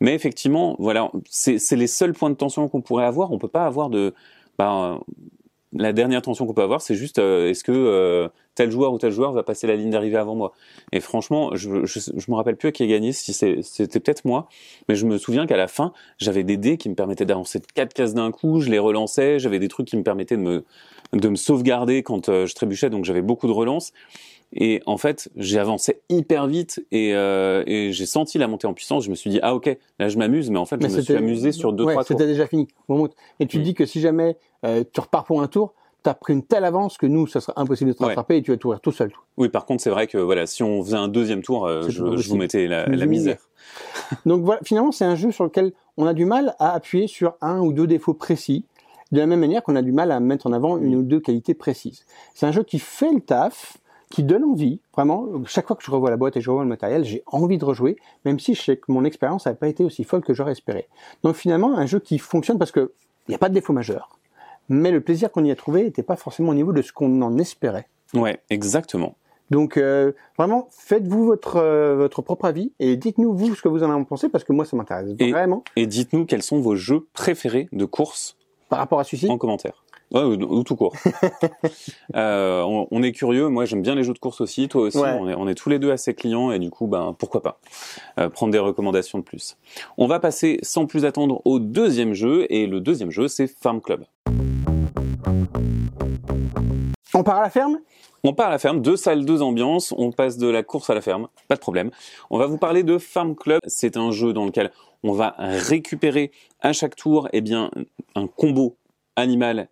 Mais 0.00 0.14
effectivement, 0.14 0.74
voilà, 0.78 1.10
c'est 1.30 1.76
les 1.76 1.86
seuls 1.86 2.12
points 2.12 2.30
de 2.30 2.34
tension 2.34 2.68
qu'on 2.68 2.80
pourrait 2.80 3.04
avoir. 3.04 3.30
On 3.32 3.38
peut 3.38 3.48
pas 3.48 3.64
avoir 3.64 3.90
de, 3.90 4.12
bah, 4.58 4.98
la 5.74 5.92
dernière 5.92 6.22
tension 6.22 6.46
qu'on 6.46 6.54
peut 6.54 6.62
avoir, 6.62 6.80
c'est 6.80 6.94
juste 6.94 7.18
euh, 7.18 7.50
est-ce 7.50 7.64
que 7.64 7.72
euh, 7.72 8.28
tel 8.54 8.70
joueur 8.70 8.92
ou 8.92 8.98
tel 8.98 9.10
joueur 9.10 9.32
va 9.32 9.42
passer 9.42 9.66
la 9.66 9.76
ligne 9.76 9.90
d'arrivée 9.90 10.16
avant 10.16 10.34
moi? 10.34 10.52
Et 10.92 11.00
franchement, 11.00 11.54
je, 11.54 11.84
je, 11.84 11.98
je, 11.98 12.30
me 12.30 12.36
rappelle 12.36 12.56
plus 12.56 12.68
à 12.68 12.72
qui 12.72 12.82
a 12.82 12.86
gagné, 12.86 13.12
si 13.12 13.32
c'était 13.32 14.00
peut-être 14.00 14.24
moi, 14.24 14.48
mais 14.88 14.94
je 14.94 15.06
me 15.06 15.18
souviens 15.18 15.46
qu'à 15.46 15.56
la 15.56 15.68
fin, 15.68 15.92
j'avais 16.18 16.44
des 16.44 16.56
dés 16.56 16.76
qui 16.76 16.88
me 16.88 16.94
permettaient 16.94 17.26
d'avancer 17.26 17.60
quatre 17.74 17.92
cases 17.92 18.14
d'un 18.14 18.30
coup, 18.30 18.60
je 18.60 18.70
les 18.70 18.78
relançais, 18.78 19.38
j'avais 19.38 19.58
des 19.58 19.68
trucs 19.68 19.88
qui 19.88 19.96
me 19.96 20.02
permettaient 20.02 20.36
de 20.36 20.42
me 20.42 20.64
de 21.12 21.28
me 21.28 21.36
sauvegarder 21.36 22.02
quand 22.02 22.28
euh, 22.28 22.46
je 22.46 22.54
trébuchais, 22.54 22.90
donc 22.90 23.04
j'avais 23.04 23.22
beaucoup 23.22 23.46
de 23.46 23.52
relances. 23.52 23.92
Et 24.54 24.82
en 24.86 24.96
fait, 24.96 25.28
j'ai 25.36 25.58
avancé 25.58 26.00
hyper 26.08 26.46
vite 26.46 26.84
et, 26.92 27.14
euh, 27.14 27.64
et 27.66 27.92
j'ai 27.92 28.06
senti 28.06 28.38
la 28.38 28.46
montée 28.46 28.68
en 28.68 28.72
puissance. 28.72 29.04
Je 29.04 29.10
me 29.10 29.16
suis 29.16 29.28
dit 29.28 29.40
ah 29.42 29.54
ok, 29.54 29.76
là 29.98 30.08
je 30.08 30.16
m'amuse, 30.16 30.50
mais 30.50 30.58
en 30.58 30.64
fait 30.64 30.80
je 30.80 30.86
me 30.86 31.00
suis 31.00 31.14
amusé 31.14 31.50
sur 31.50 31.72
deux 31.72 31.84
ouais, 31.84 31.94
trois 31.94 32.04
tours. 32.04 32.16
C'était 32.16 32.30
déjà 32.30 32.46
fini. 32.46 32.68
Et 33.40 33.46
tu 33.46 33.58
mm. 33.58 33.62
dis 33.62 33.74
que 33.74 33.84
si 33.84 34.00
jamais 34.00 34.36
euh, 34.64 34.84
tu 34.92 35.00
repars 35.00 35.24
pour 35.24 35.42
un 35.42 35.48
tour, 35.48 35.74
tu 36.04 36.10
as 36.10 36.14
pris 36.14 36.34
une 36.34 36.44
telle 36.44 36.64
avance 36.64 36.98
que 36.98 37.06
nous, 37.06 37.26
ça 37.26 37.40
sera 37.40 37.60
impossible 37.60 37.90
de 37.90 37.96
te 37.96 38.04
rattraper 38.04 38.36
et 38.36 38.42
tu 38.42 38.52
vas 38.52 38.56
tout 38.56 38.74
tout 38.80 38.92
seul. 38.92 39.10
Oui, 39.36 39.48
par 39.48 39.64
contre, 39.64 39.82
c'est 39.82 39.90
vrai 39.90 40.06
que 40.06 40.18
voilà, 40.18 40.46
si 40.46 40.62
on 40.62 40.82
faisait 40.84 40.96
un 40.96 41.08
deuxième 41.08 41.42
tour, 41.42 41.66
euh, 41.66 41.82
je, 41.88 42.16
je, 42.16 42.28
vous 42.28 42.36
mettais 42.36 42.68
la, 42.68 42.86
la 42.86 43.06
misère. 43.06 43.38
Donc 44.26 44.42
voilà, 44.44 44.60
finalement, 44.64 44.92
c'est 44.92 45.04
un 45.04 45.16
jeu 45.16 45.32
sur 45.32 45.44
lequel 45.44 45.72
on 45.96 46.06
a 46.06 46.14
du 46.14 46.26
mal 46.26 46.54
à 46.60 46.74
appuyer 46.74 47.08
sur 47.08 47.34
un 47.40 47.60
ou 47.60 47.72
deux 47.72 47.86
défauts 47.86 48.14
précis, 48.14 48.66
de 49.10 49.18
la 49.18 49.26
même 49.26 49.40
manière 49.40 49.62
qu'on 49.62 49.76
a 49.76 49.82
du 49.82 49.92
mal 49.92 50.12
à 50.12 50.20
mettre 50.20 50.46
en 50.46 50.52
avant 50.52 50.78
une 50.78 50.94
ou 50.94 51.02
deux 51.02 51.20
qualités 51.20 51.54
précises. 51.54 52.04
C'est 52.34 52.46
un 52.46 52.52
jeu 52.52 52.62
qui 52.62 52.78
fait 52.78 53.12
le 53.12 53.20
taf, 53.20 53.78
qui 54.14 54.22
donne 54.22 54.44
envie, 54.44 54.80
vraiment. 54.94 55.26
Chaque 55.46 55.66
fois 55.66 55.76
que 55.76 55.82
je 55.82 55.90
revois 55.90 56.10
la 56.10 56.16
boîte 56.16 56.36
et 56.36 56.40
je 56.40 56.48
revois 56.48 56.62
le 56.62 56.68
matériel, 56.68 57.04
j'ai 57.04 57.22
envie 57.26 57.58
de 57.58 57.64
rejouer, 57.64 57.96
même 58.24 58.38
si 58.38 58.54
je 58.54 58.62
sais 58.62 58.76
que 58.76 58.90
mon 58.92 59.04
expérience 59.04 59.46
n'a 59.46 59.54
pas 59.54 59.68
été 59.68 59.84
aussi 59.84 60.04
folle 60.04 60.22
que 60.22 60.34
j'aurais 60.34 60.52
espéré. 60.52 60.88
Donc 61.22 61.34
finalement, 61.36 61.76
un 61.76 61.86
jeu 61.86 61.98
qui 61.98 62.18
fonctionne 62.18 62.58
parce 62.58 62.70
que 62.70 62.92
il 63.26 63.30
n'y 63.30 63.34
a 63.34 63.38
pas 63.38 63.48
de 63.48 63.54
défaut 63.54 63.72
majeur 63.72 64.18
mais 64.68 64.90
le 64.90 65.00
plaisir 65.00 65.30
qu'on 65.30 65.44
y 65.44 65.50
a 65.50 65.56
trouvé 65.56 65.84
n'était 65.84 66.02
pas 66.02 66.16
forcément 66.16 66.50
au 66.50 66.54
niveau 66.54 66.72
de 66.72 66.82
ce 66.82 66.92
qu'on 66.92 67.22
en 67.22 67.38
espérait. 67.38 67.88
Ouais, 68.14 68.40
exactement. 68.50 69.16
Donc 69.50 69.76
euh, 69.76 70.12
vraiment, 70.38 70.68
faites-vous 70.70 71.24
votre 71.26 71.56
euh, 71.56 71.96
votre 71.96 72.22
propre 72.22 72.46
avis 72.46 72.72
et 72.80 72.96
dites-nous 72.96 73.34
vous 73.34 73.54
ce 73.54 73.60
que 73.60 73.68
vous 73.68 73.82
en 73.82 73.90
avez 73.90 74.04
pensé 74.04 74.28
parce 74.30 74.42
que 74.42 74.52
moi 74.52 74.64
ça 74.64 74.76
m'intéresse 74.76 75.06
vraiment. 75.18 75.62
Et 75.76 75.86
dites-nous 75.86 76.24
quels 76.24 76.42
sont 76.42 76.60
vos 76.60 76.76
jeux 76.76 77.06
préférés 77.12 77.68
de 77.72 77.84
course 77.84 78.36
par 78.70 78.78
rapport 78.78 79.00
à 79.00 79.04
celui-ci? 79.04 79.28
en 79.28 79.36
commentaire. 79.36 79.83
Ouais, 80.12 80.22
ou, 80.22 80.62
tout 80.62 80.76
court. 80.76 80.94
euh, 82.16 82.62
on, 82.62 82.86
on, 82.90 83.02
est 83.02 83.12
curieux. 83.12 83.48
Moi, 83.48 83.64
j'aime 83.64 83.82
bien 83.82 83.94
les 83.94 84.04
jeux 84.04 84.12
de 84.12 84.18
course 84.18 84.40
aussi. 84.40 84.68
Toi 84.68 84.82
aussi. 84.82 84.98
On, 84.98 85.28
est, 85.28 85.34
on, 85.34 85.48
est, 85.48 85.54
tous 85.54 85.70
les 85.70 85.78
deux 85.78 85.90
assez 85.90 86.14
clients 86.14 86.52
et 86.52 86.58
du 86.58 86.70
coup, 86.70 86.86
ben 86.86 87.16
pourquoi 87.18 87.42
pas 87.42 87.58
euh, 88.18 88.28
prendre 88.28 88.52
des 88.52 88.58
recommandations 88.58 89.18
de 89.18 89.24
plus. 89.24 89.56
On 89.98 90.06
va 90.06 90.20
passer 90.20 90.58
sans 90.62 90.86
plus 90.86 91.04
attendre 91.04 91.40
au 91.44 91.58
deuxième 91.58 92.14
jeu 92.14 92.46
et 92.50 92.66
le 92.66 92.80
deuxième 92.80 93.10
jeu, 93.10 93.28
c'est 93.28 93.46
Farm 93.46 93.80
Club. 93.80 94.04
On 97.14 97.22
part 97.22 97.38
à 97.38 97.42
la 97.42 97.50
ferme? 97.50 97.78
On 98.26 98.32
part 98.32 98.48
à 98.48 98.50
la 98.50 98.58
ferme, 98.58 98.80
deux 98.80 98.96
salles, 98.96 99.24
deux 99.26 99.42
ambiances, 99.42 99.92
on 99.98 100.10
passe 100.10 100.38
de 100.38 100.48
la 100.48 100.62
course 100.62 100.88
à 100.88 100.94
la 100.94 101.02
ferme, 101.02 101.28
pas 101.46 101.56
de 101.56 101.60
problème. 101.60 101.90
On 102.30 102.38
va 102.38 102.46
vous 102.46 102.56
parler 102.56 102.82
de 102.82 102.96
Farm 102.96 103.36
Club, 103.36 103.60
c'est 103.66 103.98
un 103.98 104.10
jeu 104.12 104.32
dans 104.32 104.46
lequel 104.46 104.72
on 105.02 105.12
va 105.12 105.36
récupérer 105.38 106.32
à 106.60 106.72
chaque 106.72 106.96
tour 106.96 107.28
eh 107.34 107.42
bien, 107.42 107.70
un 108.14 108.26
combo 108.26 108.78
animal 109.16 109.68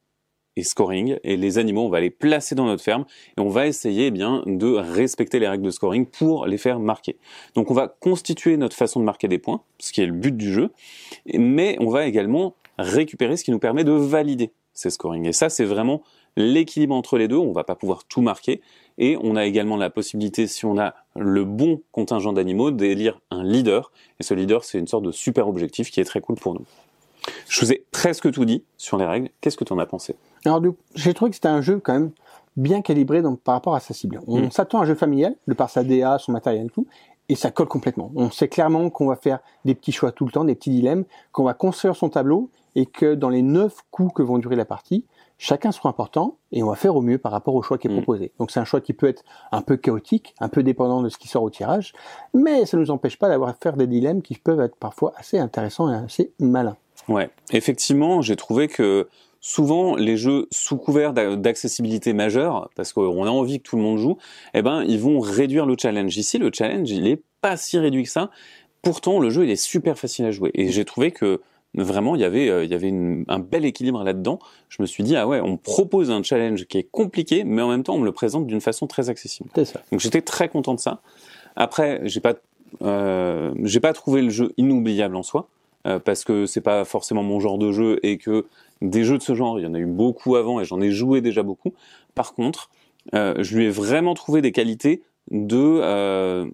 et 0.56 0.62
scoring, 0.64 1.18
et 1.24 1.36
les 1.36 1.58
animaux, 1.58 1.82
on 1.82 1.88
va 1.88 2.00
les 2.00 2.10
placer 2.10 2.54
dans 2.54 2.66
notre 2.66 2.82
ferme, 2.82 3.04
et 3.36 3.40
on 3.40 3.48
va 3.48 3.66
essayer 3.66 4.06
eh 4.06 4.10
bien, 4.10 4.42
de 4.46 4.74
respecter 4.74 5.38
les 5.38 5.48
règles 5.48 5.64
de 5.64 5.70
scoring 5.70 6.06
pour 6.06 6.46
les 6.46 6.58
faire 6.58 6.78
marquer. 6.78 7.16
Donc 7.54 7.70
on 7.70 7.74
va 7.74 7.88
constituer 7.88 8.56
notre 8.56 8.76
façon 8.76 9.00
de 9.00 9.04
marquer 9.04 9.28
des 9.28 9.38
points, 9.38 9.62
ce 9.78 9.92
qui 9.92 10.02
est 10.02 10.06
le 10.06 10.12
but 10.12 10.36
du 10.36 10.52
jeu, 10.52 10.70
mais 11.34 11.76
on 11.80 11.88
va 11.88 12.06
également 12.06 12.54
récupérer 12.78 13.36
ce 13.36 13.44
qui 13.44 13.50
nous 13.50 13.58
permet 13.58 13.84
de 13.84 13.92
valider 13.92 14.52
ces 14.74 14.90
scoring. 14.90 15.26
Et 15.26 15.32
ça, 15.32 15.48
c'est 15.48 15.64
vraiment 15.64 16.02
l'équilibre 16.36 16.94
entre 16.94 17.18
les 17.18 17.28
deux. 17.28 17.36
On 17.36 17.52
va 17.52 17.64
pas 17.64 17.74
pouvoir 17.74 18.04
tout 18.04 18.22
marquer. 18.22 18.60
Et 18.98 19.16
on 19.22 19.36
a 19.36 19.44
également 19.44 19.76
la 19.76 19.90
possibilité, 19.90 20.46
si 20.46 20.64
on 20.64 20.78
a 20.78 20.94
le 21.16 21.44
bon 21.44 21.82
contingent 21.92 22.32
d'animaux, 22.32 22.70
d'élire 22.70 23.20
un 23.30 23.44
leader. 23.44 23.92
Et 24.20 24.22
ce 24.22 24.34
leader, 24.34 24.64
c'est 24.64 24.78
une 24.78 24.86
sorte 24.86 25.04
de 25.04 25.12
super 25.12 25.48
objectif 25.48 25.90
qui 25.90 26.00
est 26.00 26.04
très 26.04 26.20
cool 26.20 26.36
pour 26.36 26.54
nous. 26.54 26.64
Je 27.52 27.60
vous 27.60 27.70
ai 27.70 27.84
presque 27.90 28.32
tout 28.32 28.46
dit 28.46 28.64
sur 28.78 28.96
les 28.96 29.04
règles. 29.04 29.28
Qu'est-ce 29.42 29.58
que 29.58 29.64
tu 29.64 29.74
en 29.74 29.78
as 29.78 29.84
pensé? 29.84 30.16
Alors, 30.46 30.62
j'ai 30.94 31.12
trouvé 31.12 31.30
que 31.30 31.34
c'était 31.34 31.48
un 31.48 31.60
jeu 31.60 31.80
quand 31.84 31.92
même 31.92 32.10
bien 32.56 32.80
calibré 32.80 33.20
donc, 33.20 33.40
par 33.40 33.54
rapport 33.54 33.74
à 33.74 33.80
sa 33.80 33.92
cible. 33.92 34.22
On 34.26 34.46
mm. 34.46 34.50
s'attend 34.50 34.78
à 34.78 34.84
un 34.84 34.86
jeu 34.86 34.94
familial, 34.94 35.36
de 35.46 35.52
par 35.52 35.68
sa 35.68 35.84
DA, 35.84 36.16
son 36.18 36.32
matériel 36.32 36.66
et 36.66 36.70
tout. 36.70 36.86
et 37.28 37.34
ça 37.34 37.50
colle 37.50 37.68
complètement. 37.68 38.10
On 38.16 38.30
sait 38.30 38.48
clairement 38.48 38.88
qu'on 38.88 39.06
va 39.06 39.16
faire 39.16 39.40
des 39.66 39.74
petits 39.74 39.92
choix 39.92 40.12
tout 40.12 40.24
le 40.24 40.32
temps, 40.32 40.44
des 40.44 40.54
petits 40.54 40.70
dilemmes, 40.70 41.04
qu'on 41.32 41.44
va 41.44 41.52
construire 41.52 41.94
son 41.94 42.08
tableau 42.08 42.48
et 42.74 42.86
que 42.86 43.14
dans 43.14 43.28
les 43.28 43.42
neuf 43.42 43.76
coups 43.90 44.14
que 44.14 44.22
vont 44.22 44.38
durer 44.38 44.56
la 44.56 44.64
partie, 44.64 45.04
chacun 45.36 45.72
sera 45.72 45.90
important 45.90 46.38
et 46.52 46.62
on 46.62 46.70
va 46.70 46.74
faire 46.74 46.96
au 46.96 47.02
mieux 47.02 47.18
par 47.18 47.32
rapport 47.32 47.54
au 47.54 47.60
choix 47.60 47.76
qui 47.76 47.86
est 47.86 47.90
Mm. 47.90 47.96
proposé. 47.96 48.32
Donc 48.38 48.50
c'est 48.50 48.60
un 48.60 48.64
choix 48.64 48.80
qui 48.80 48.94
peut 48.94 49.08
être 49.08 49.24
un 49.50 49.60
peu 49.60 49.76
chaotique, 49.76 50.34
un 50.40 50.48
peu 50.48 50.62
dépendant 50.62 51.02
de 51.02 51.10
ce 51.10 51.18
qui 51.18 51.28
sort 51.28 51.42
au 51.42 51.50
tirage, 51.50 51.92
mais 52.32 52.64
ça 52.64 52.78
ne 52.78 52.82
nous 52.82 52.90
empêche 52.90 53.18
pas 53.18 53.28
d'avoir 53.28 53.50
à 53.50 53.52
faire 53.52 53.76
des 53.76 53.86
dilemmes 53.86 54.22
qui 54.22 54.36
peuvent 54.36 54.60
être 54.60 54.76
parfois 54.76 55.12
assez 55.18 55.38
intéressants 55.38 55.92
et 55.92 55.96
assez 55.96 56.32
malins. 56.40 56.78
Ouais, 57.08 57.30
effectivement, 57.52 58.22
j'ai 58.22 58.36
trouvé 58.36 58.68
que 58.68 59.08
souvent 59.40 59.96
les 59.96 60.16
jeux 60.16 60.46
sous 60.52 60.76
couvert 60.76 61.12
d'a- 61.12 61.36
d'accessibilité 61.36 62.12
majeure, 62.12 62.70
parce 62.76 62.92
qu'on 62.92 63.24
a 63.24 63.30
envie 63.30 63.58
que 63.58 63.64
tout 63.64 63.76
le 63.76 63.82
monde 63.82 63.98
joue, 63.98 64.16
eh 64.54 64.62
ben 64.62 64.84
ils 64.86 65.00
vont 65.00 65.18
réduire 65.18 65.66
le 65.66 65.74
challenge. 65.78 66.16
Ici, 66.16 66.38
le 66.38 66.50
challenge, 66.52 66.90
il 66.90 67.06
est 67.08 67.20
pas 67.40 67.56
si 67.56 67.78
réduit 67.78 68.04
que 68.04 68.10
ça. 68.10 68.30
Pourtant, 68.82 69.18
le 69.18 69.30
jeu, 69.30 69.44
il 69.44 69.50
est 69.50 69.56
super 69.56 69.98
facile 69.98 70.26
à 70.26 70.30
jouer. 70.30 70.50
Et 70.54 70.68
j'ai 70.70 70.84
trouvé 70.84 71.10
que 71.10 71.40
vraiment, 71.74 72.14
il 72.14 72.20
y 72.20 72.24
avait, 72.24 72.48
euh, 72.48 72.64
il 72.64 72.70
y 72.70 72.74
avait 72.74 72.88
une- 72.88 73.24
un 73.28 73.38
bel 73.38 73.64
équilibre 73.64 74.04
là-dedans. 74.04 74.38
Je 74.68 74.82
me 74.82 74.86
suis 74.86 75.02
dit, 75.02 75.16
ah 75.16 75.26
ouais, 75.26 75.40
on 75.40 75.56
propose 75.56 76.10
un 76.10 76.22
challenge 76.22 76.66
qui 76.66 76.78
est 76.78 76.88
compliqué, 76.90 77.44
mais 77.44 77.62
en 77.62 77.68
même 77.68 77.82
temps, 77.82 77.94
on 77.94 77.98
me 78.00 78.04
le 78.04 78.12
présente 78.12 78.46
d'une 78.46 78.60
façon 78.60 78.86
très 78.86 79.08
accessible. 79.08 79.48
C'est 79.54 79.64
ça. 79.64 79.80
Donc 79.90 80.00
j'étais 80.00 80.22
très 80.22 80.48
content 80.48 80.74
de 80.74 80.80
ça. 80.80 81.00
Après, 81.56 82.00
j'ai 82.04 82.20
pas, 82.20 82.34
euh, 82.82 83.52
j'ai 83.64 83.80
pas 83.80 83.92
trouvé 83.92 84.22
le 84.22 84.30
jeu 84.30 84.52
inoubliable 84.56 85.16
en 85.16 85.22
soi, 85.22 85.48
euh, 85.86 85.98
parce 85.98 86.24
que 86.24 86.46
c'est 86.46 86.60
pas 86.60 86.84
forcément 86.84 87.22
mon 87.22 87.40
genre 87.40 87.58
de 87.58 87.72
jeu 87.72 87.98
et 88.02 88.18
que 88.18 88.46
des 88.80 89.04
jeux 89.04 89.18
de 89.18 89.22
ce 89.22 89.34
genre, 89.34 89.58
il 89.58 89.62
y 89.62 89.66
en 89.66 89.74
a 89.74 89.78
eu 89.78 89.86
beaucoup 89.86 90.36
avant 90.36 90.60
et 90.60 90.64
j'en 90.64 90.80
ai 90.80 90.90
joué 90.90 91.20
déjà 91.20 91.42
beaucoup. 91.42 91.72
Par 92.14 92.34
contre, 92.34 92.70
euh, 93.14 93.34
je 93.38 93.56
lui 93.56 93.66
ai 93.66 93.70
vraiment 93.70 94.14
trouvé 94.14 94.42
des 94.42 94.52
qualités 94.52 95.02
de 95.30 95.56
euh, 95.56 96.46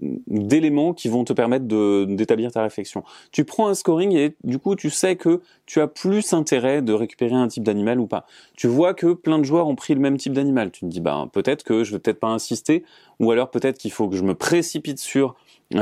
d'éléments 0.00 0.94
qui 0.94 1.08
vont 1.08 1.24
te 1.24 1.32
permettre 1.32 1.66
d'établir 2.06 2.52
ta 2.52 2.62
réflexion. 2.62 3.02
Tu 3.32 3.44
prends 3.44 3.68
un 3.68 3.74
scoring 3.74 4.12
et 4.12 4.34
du 4.44 4.58
coup 4.58 4.74
tu 4.74 4.90
sais 4.90 5.16
que 5.16 5.42
tu 5.66 5.80
as 5.80 5.88
plus 5.88 6.32
intérêt 6.32 6.80
de 6.80 6.92
récupérer 6.92 7.34
un 7.34 7.48
type 7.48 7.64
d'animal 7.64 8.00
ou 8.00 8.06
pas. 8.06 8.26
Tu 8.56 8.66
vois 8.66 8.94
que 8.94 9.12
plein 9.12 9.38
de 9.38 9.44
joueurs 9.44 9.68
ont 9.68 9.74
pris 9.74 9.94
le 9.94 10.00
même 10.00 10.16
type 10.16 10.32
d'animal. 10.32 10.70
Tu 10.70 10.80
te 10.80 10.86
dis 10.86 11.00
bah 11.00 11.28
peut-être 11.32 11.64
que 11.64 11.84
je 11.84 11.92
vais 11.92 11.98
peut-être 11.98 12.20
pas 12.20 12.28
insister 12.28 12.82
ou 13.18 13.30
alors 13.30 13.50
peut-être 13.50 13.78
qu'il 13.78 13.92
faut 13.92 14.08
que 14.08 14.16
je 14.16 14.22
me 14.22 14.34
précipite 14.34 14.98
sur 14.98 15.34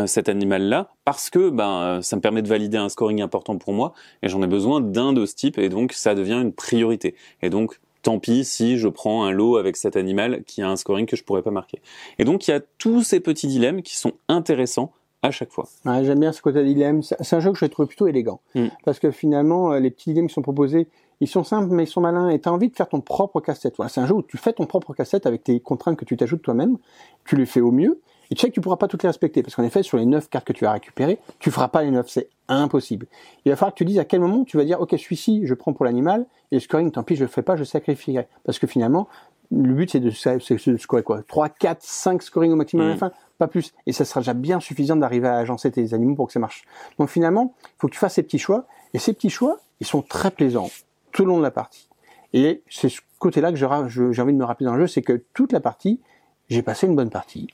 cet 0.07 0.28
animal-là 0.28 0.90
parce 1.04 1.30
que 1.30 1.50
ben 1.50 1.80
euh, 1.80 2.02
ça 2.02 2.16
me 2.16 2.21
permet 2.21 2.42
de 2.42 2.49
valider 2.49 2.76
un 2.76 2.88
scoring 2.88 3.23
important 3.23 3.57
pour 3.57 3.73
moi 3.73 3.95
et 4.23 4.28
j'en 4.28 4.42
ai 4.42 4.47
besoin 4.47 4.80
d'un 4.80 5.12
de 5.12 5.25
ce 5.25 5.35
type 5.35 5.59
et 5.59 5.68
donc 5.68 5.92
ça 5.92 6.14
devient 6.14 6.40
une 6.40 6.52
priorité. 6.52 7.14
Et 7.42 7.50
donc 7.50 7.80
tant 8.02 8.18
pis 8.18 8.45
si 8.45 8.78
je 8.78 8.88
prends 8.88 9.25
un 9.25 9.30
lot 9.30 9.57
avec 9.57 9.76
cet 9.76 9.97
animal 9.97 10.42
qui 10.45 10.62
a 10.62 10.68
un 10.68 10.76
scoring 10.76 11.07
que 11.07 11.16
je 11.16 11.25
pourrais 11.25 11.42
pas 11.42 11.50
marquer. 11.50 11.80
Et 12.18 12.25
donc 12.25 12.47
il 12.47 12.50
y 12.50 12.54
a 12.54 12.61
tous 12.78 13.02
ces 13.02 13.21
petits 13.21 13.49
dilemmes 13.49 13.83
qui 13.83 13.97
sont 13.97 14.12
intéressants 14.28 14.92
à 15.23 15.30
chaque 15.30 15.50
fois. 15.50 15.68
Ouais, 15.85 16.04
J'aime 16.04 16.21
bien 16.21 16.33
ce 16.33 16.42
côté 16.42 16.62
dilemme. 16.64 17.02
C'est 17.02 17.16
c'est 17.21 17.37
un 17.37 17.40
jeu 17.40 17.52
que 17.52 17.59
je 17.59 17.66
trouve 17.66 17.87
plutôt 17.87 18.07
élégant. 18.07 18.40
Mm. 18.54 18.66
Parce 18.85 18.99
que 18.99 19.11
finalement, 19.11 19.73
euh, 19.73 19.80
les 19.80 19.90
petits 19.90 20.11
dilemmes 20.11 20.28
qui 20.28 20.35
sont 20.35 20.42
proposés, 20.42 20.87
ils 21.21 21.28
sont 21.28 21.45
simples, 21.45 21.75
mais 21.75 21.85
ils 21.85 21.88
sont 21.88 22.00
malins. 22.00 22.28
Et 22.28 22.40
tu 22.40 22.49
as 22.49 22.52
envie 22.52 22.68
de 22.68 22.76
faire 22.76 22.88
ton 22.88 23.00
propre 23.00 23.40
casse-tête. 23.40 23.75
Voilà, 23.76 23.88
c'est 23.88 24.00
un 24.00 24.07
jeu 24.07 24.14
où 24.14 24.23
tu 24.23 24.37
fais 24.37 24.52
ton 24.52 24.66
propre 24.66 24.95
casse-tête 24.95 25.26
avec 25.26 25.42
tes 25.45 25.59
contraintes 25.61 25.97
que 25.97 26.04
tu 26.04 26.16
t'ajoutes 26.16 26.42
toi-même. 26.42 26.78
Tu 27.25 27.37
les 27.37 27.47
fais 27.47 27.61
au 27.61 27.73
mieux. 27.73 28.00
Et 28.30 28.35
tu 28.35 28.40
sais 28.42 28.49
que 28.49 28.54
tu 28.54 28.61
pourras 28.61 28.76
pas 28.76 28.88
toutes 28.88 29.02
les 29.02 29.08
respecter. 29.08 29.42
Parce 29.42 29.54
qu'en 29.54 29.62
effet, 29.64 29.82
sur 29.82 29.97
les 29.99 30.06
neuf 30.06 30.28
cartes 30.28 30.47
que 30.47 30.52
tu 30.52 30.64
vas 30.64 30.73
récupérer, 30.73 31.18
tu 31.38 31.50
feras 31.50 31.68
pas 31.68 31.82
les 31.82 31.90
neuf. 31.90 32.08
C'est 32.08 32.28
impossible. 32.49 33.06
Il 33.44 33.50
va 33.50 33.56
falloir 33.56 33.73
que 33.73 33.78
tu 33.78 33.85
dises 33.85 33.99
à 33.99 34.04
quel 34.04 34.20
moment 34.20 34.44
tu 34.44 34.56
vas 34.56 34.64
dire, 34.64 34.80
OK, 34.80 34.90
celui-ci, 34.99 35.42
je 35.47 35.54
prends 35.54 35.73
pour 35.73 35.85
l'animal. 35.85 36.26
Et 36.50 36.56
le 36.56 36.61
scoring, 36.61 36.90
tant 36.90 37.02
pis, 37.02 37.16
je 37.16 37.23
le 37.25 37.28
fais 37.28 37.42
pas, 37.42 37.56
je 37.56 37.64
sacrifierai. 37.64 38.26
Parce 38.44 38.58
que 38.58 38.66
finalement, 38.66 39.08
le 39.50 39.73
but, 39.73 39.90
c'est 39.90 40.00
de, 40.00 40.11
de 40.11 40.76
scorer 40.76 41.02
quoi? 41.02 41.23
3, 41.23 41.49
4, 41.49 41.82
5 41.82 42.23
scoring 42.23 42.52
au 42.52 42.56
maximum 42.56 42.87
à 42.87 42.88
la 42.90 42.94
Mm. 42.94 42.99
fin 42.99 43.12
pas 43.38 43.47
plus. 43.47 43.73
Et 43.87 43.92
ça 43.92 44.04
sera 44.04 44.20
déjà 44.20 44.35
bien 44.35 44.58
suffisant 44.58 44.97
d'arriver 44.97 45.28
à 45.28 45.37
agencer 45.37 45.70
tes 45.70 45.94
animaux 45.94 46.16
pour 46.16 46.26
que 46.26 46.32
ça 46.32 46.40
marche. 46.40 46.64
Donc 46.99 47.08
finalement, 47.08 47.54
il 47.62 47.68
faut 47.78 47.87
que 47.87 47.92
tu 47.92 47.99
fasses 48.00 48.14
ces 48.14 48.25
petits 48.25 48.38
choix. 48.40 48.66
Et 48.94 48.99
ces 48.99 49.12
petits 49.12 49.30
choix, 49.30 49.58
ils 49.80 49.87
sont 49.87 50.02
très 50.02 50.32
plaisants 50.32 50.68
tout 51.12 51.23
le 51.23 51.28
long 51.28 51.38
de 51.38 51.44
la 51.44 51.52
partie. 51.52 51.88
Et 52.32 52.62
c'est 52.68 52.88
ce 52.88 53.00
côté-là 53.20 53.52
que 53.52 53.56
j'ai 53.56 53.64
envie 53.66 54.32
de 54.32 54.38
me 54.38 54.44
rappeler 54.44 54.66
dans 54.66 54.75
le 54.75 54.80
jeu, 54.80 54.87
c'est 54.88 55.02
que 55.02 55.23
toute 55.35 55.52
la 55.52 55.61
partie, 55.61 56.00
j'ai 56.49 56.62
passé 56.62 56.88
une 56.88 56.97
bonne 56.97 57.11
partie. 57.11 57.47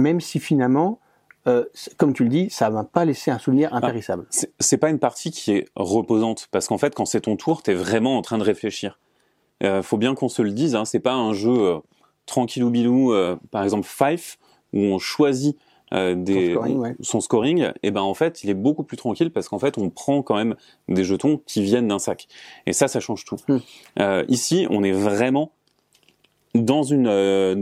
Même 0.00 0.20
si 0.20 0.40
finalement, 0.40 0.98
euh, 1.46 1.64
comme 1.96 2.12
tu 2.12 2.24
le 2.24 2.30
dis, 2.30 2.50
ça 2.50 2.70
m'a 2.70 2.84
pas 2.84 3.04
laissé 3.04 3.30
un 3.30 3.38
souvenir 3.38 3.72
impérissable. 3.74 4.26
C'est 4.30 4.52
c'est 4.58 4.78
pas 4.78 4.90
une 4.90 4.98
partie 4.98 5.30
qui 5.30 5.52
est 5.52 5.68
reposante 5.76 6.48
parce 6.50 6.66
qu'en 6.68 6.78
fait 6.78 6.94
quand 6.94 7.06
c'est 7.06 7.22
ton 7.22 7.36
tour, 7.36 7.62
t'es 7.62 7.74
vraiment 7.74 8.16
en 8.18 8.22
train 8.22 8.38
de 8.38 8.42
réfléchir. 8.42 8.98
Euh, 9.62 9.82
faut 9.82 9.98
bien 9.98 10.14
qu'on 10.14 10.28
se 10.28 10.42
le 10.42 10.52
dise, 10.52 10.74
hein, 10.74 10.84
c'est 10.84 11.00
pas 11.00 11.14
un 11.14 11.32
jeu 11.32 11.52
euh, 11.52 11.78
tranquillou 12.26 12.70
bilou, 12.70 13.12
euh, 13.12 13.36
par 13.50 13.62
exemple 13.62 13.86
Five 13.86 14.36
où 14.72 14.78
on 14.78 14.98
choisit 14.98 15.58
euh, 15.92 16.14
des, 16.14 16.52
scoring, 16.52 16.78
ouais. 16.78 16.96
son 17.00 17.20
scoring, 17.20 17.72
et 17.82 17.90
ben 17.90 18.00
en 18.00 18.14
fait 18.14 18.44
il 18.44 18.50
est 18.50 18.54
beaucoup 18.54 18.84
plus 18.84 18.96
tranquille 18.96 19.30
parce 19.32 19.48
qu'en 19.48 19.58
fait 19.58 19.76
on 19.76 19.90
prend 19.90 20.22
quand 20.22 20.36
même 20.36 20.54
des 20.88 21.04
jetons 21.04 21.42
qui 21.46 21.62
viennent 21.62 21.88
d'un 21.88 21.98
sac. 21.98 22.28
Et 22.66 22.72
ça, 22.72 22.86
ça 22.86 23.00
change 23.00 23.24
tout. 23.24 23.36
Hmm. 23.48 23.58
Ici, 24.28 24.66
on 24.70 24.82
est 24.82 24.92
vraiment 24.92 25.52
dans 26.54 26.82
une 26.82 27.06
euh, 27.08 27.54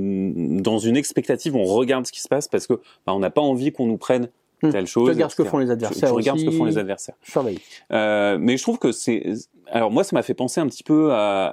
dans 0.60 0.78
une 0.78 0.96
expectative, 0.96 1.54
on 1.56 1.64
regarde 1.64 2.06
ce 2.06 2.12
qui 2.12 2.20
se 2.20 2.28
passe 2.28 2.48
parce 2.48 2.66
que 2.66 2.74
bah, 3.06 3.12
on 3.14 3.18
n'a 3.18 3.30
pas 3.30 3.40
envie 3.42 3.72
qu'on 3.72 3.86
nous 3.86 3.98
prenne 3.98 4.28
Hmm. 4.60 4.70
telle 4.70 4.86
Tu 4.86 4.90
chose. 4.90 5.08
regardes 5.10 5.30
ce 5.30 5.36
que 5.36 5.44
font 5.44 5.58
les 5.58 5.70
adversaires 5.70 6.08
tu 6.08 6.14
regardes 6.16 6.40
ce 6.40 6.44
que 6.44 6.50
font 6.50 6.64
les 6.64 6.78
adversaires. 6.78 7.14
Surveille. 7.22 7.60
Euh, 7.92 8.38
mais 8.40 8.56
je 8.56 8.62
trouve 8.64 8.80
que 8.80 8.90
c'est. 8.90 9.22
Alors 9.70 9.92
moi, 9.92 10.02
ça 10.02 10.16
m'a 10.16 10.22
fait 10.24 10.34
penser 10.34 10.60
un 10.60 10.66
petit 10.66 10.82
peu 10.82 11.12
à, 11.12 11.46